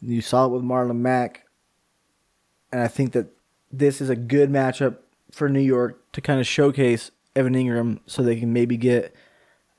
[0.00, 1.44] You saw it with Marlon Mack,
[2.70, 3.26] and I think that
[3.72, 4.98] this is a good matchup
[5.32, 9.12] for New York to kind of showcase Evan Engram so they can maybe get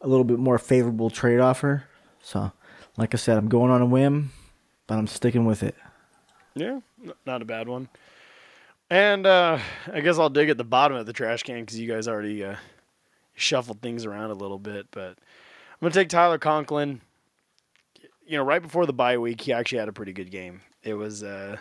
[0.02, 1.84] a little bit more favorable trade offer.
[2.22, 2.52] So,
[2.98, 4.32] like I said, I'm going on a whim,
[4.88, 5.76] but I'm sticking with it.
[6.56, 6.80] Yeah,
[7.26, 7.90] not a bad one.
[8.90, 9.60] And uh,
[9.92, 12.44] I guess I'll dig at the bottom of the trash can because you guys already
[12.44, 12.56] uh,
[13.36, 14.88] shuffled things around a little bit.
[14.92, 17.02] But I'm gonna take Tyler Conklin.
[18.26, 20.62] You know, right before the bye week, he actually had a pretty good game.
[20.84, 21.58] It was uh,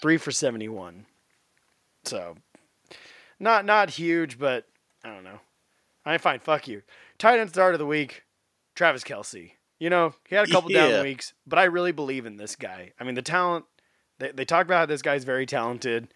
[0.00, 1.06] three for seventy-one.
[2.04, 2.36] So,
[3.40, 4.64] not not huge, but
[5.04, 5.40] I don't know.
[6.10, 6.40] I fine.
[6.40, 6.82] Fuck you.
[7.18, 8.24] Tight end start of the week,
[8.74, 9.52] Travis Kelce.
[9.78, 10.88] You know, he had a couple Yeah.
[10.88, 12.92] down weeks, but I really believe in this guy.
[12.98, 13.64] I mean, the talent.
[14.18, 16.12] They they talk about how this guy's very talented.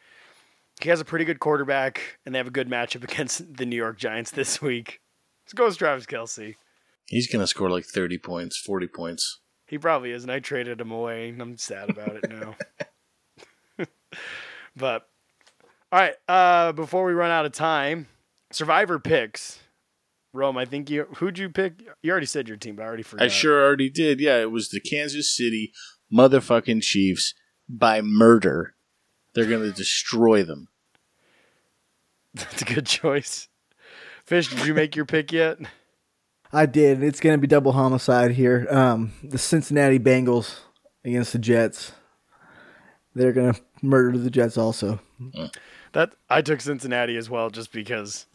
[0.80, 3.76] He has a pretty good quarterback, and they have a good matchup against the New
[3.76, 5.00] York Giants this week.
[5.44, 6.56] Let's go with Travis Kelce.
[7.06, 9.40] He's gonna score like thirty points, forty points.
[9.66, 12.56] He probably is, and I traded him away, I'm sad about it now.
[14.76, 15.08] but
[15.90, 18.06] all right, uh, before we run out of time,
[18.50, 19.60] Survivor picks.
[20.32, 21.82] Rome, I think you who'd you pick?
[22.02, 23.24] You already said your team, but I already forgot.
[23.24, 24.20] I sure already did.
[24.20, 25.72] Yeah, it was the Kansas City
[26.12, 27.34] motherfucking Chiefs
[27.68, 28.74] by murder.
[29.34, 30.68] They're gonna destroy them.
[32.34, 33.48] That's a good choice.
[34.24, 35.58] Fish, did you make your pick yet?
[36.52, 37.02] I did.
[37.02, 38.66] It's going to be double homicide here.
[38.70, 40.60] Um, the Cincinnati Bengals
[41.04, 41.92] against the Jets.
[43.14, 45.00] They're going to murder the Jets also.
[45.92, 48.26] That I took Cincinnati as well, just because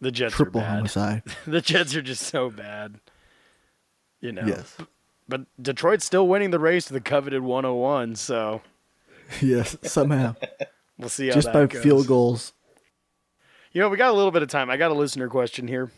[0.00, 0.74] the Jets Triple are bad.
[0.76, 1.22] homicide.
[1.46, 3.00] the Jets are just so bad.
[4.20, 4.44] You know.
[4.46, 4.76] Yes.
[5.28, 8.62] But Detroit's still winning the race to the coveted 101, so
[9.42, 10.36] yes, somehow.
[10.98, 11.82] we'll see how Just that by goes.
[11.82, 12.52] field goals.
[13.72, 14.70] You know, we got a little bit of time.
[14.70, 15.90] I got a listener question here.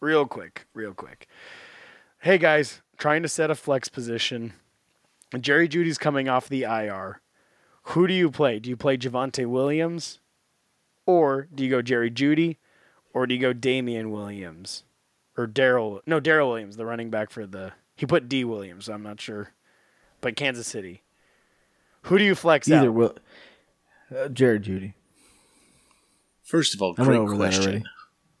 [0.00, 1.26] Real quick, real quick.
[2.20, 4.52] Hey guys, trying to set a flex position.
[5.40, 7.20] Jerry Jeudy's coming off the IR.
[7.82, 8.58] Who do you play?
[8.58, 10.20] Do you play Javonte Williams?
[11.06, 12.58] Or do you go Jerry Jeudy?
[13.18, 14.84] Or do you go Damien Williams?
[15.36, 18.92] Or Daryl no, Darrel Williams, the running back for the he put D Williams, so
[18.92, 19.54] I'm not sure.
[20.20, 21.02] But Kansas City.
[22.02, 22.94] Who do you flex Either out?
[22.94, 23.16] will.
[24.16, 24.94] Uh, Jared Jeudy.
[26.44, 27.84] First of all, I went great question.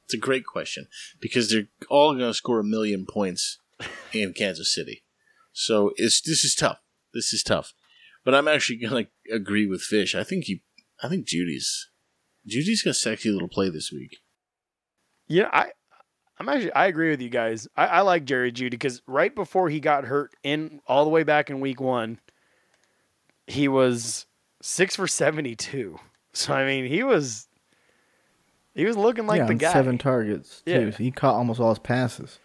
[0.04, 0.86] It's a great question
[1.18, 3.58] because they're all going to score a million points
[4.12, 5.02] in Kansas City.
[5.52, 6.78] So it's this is tough.
[7.12, 7.74] This is tough.
[8.24, 10.14] But I'm actually going to agree with Fish.
[10.14, 10.62] I think he,
[11.02, 11.90] I think Jeudy's,
[12.46, 14.18] Jeudy's got a sexy little play this week.
[15.28, 15.70] Yeah, I,
[16.38, 17.68] I'm actually I agree with you guys.
[17.76, 21.22] I, I like Jerry Jeudy because right before he got hurt in all the way
[21.22, 22.18] back in week one,
[23.46, 24.26] he was
[24.62, 25.98] six for seventy two.
[26.34, 27.48] So I mean, he was
[28.74, 29.72] he was looking like yeah, the guy.
[29.72, 30.70] seven targets too.
[30.70, 30.90] Yeah.
[30.90, 32.38] So he caught almost all his passes.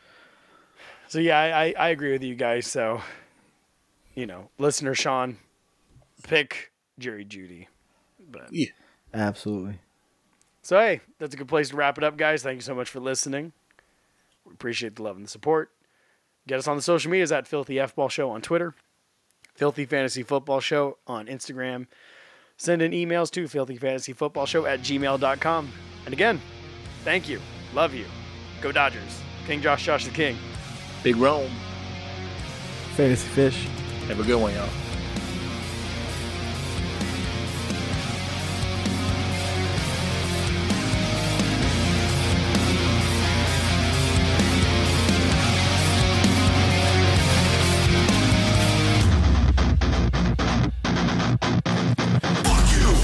[1.10, 2.66] So yeah, I, I I agree with you guys.
[2.66, 3.02] So
[4.16, 5.38] you know, listener Sean,
[6.24, 7.68] pick Jerry Jeudy.
[8.32, 8.70] But Yeah.
[9.14, 9.80] Absolutely.
[10.64, 12.42] So hey, that's a good place to wrap it up, guys.
[12.42, 13.52] Thank you so much for listening.
[14.46, 15.72] We appreciate the love and the support.
[16.48, 18.74] Get us on the social medias at Filthy F Ball Show on Twitter,
[19.54, 21.88] Filthy Fantasy Football Show on Instagram.
[22.58, 25.72] Send in emails to filthyfantasyfootballshow at gmail.com.
[26.06, 26.40] And again,
[27.04, 27.42] thank you.
[27.74, 28.06] Love you.
[28.62, 29.22] Go Dodgers.
[29.46, 30.38] King Josh Josh the King.
[31.02, 31.52] Big Rome.
[32.96, 33.66] Fantasy fish.
[34.08, 34.70] Have a good one, y'all.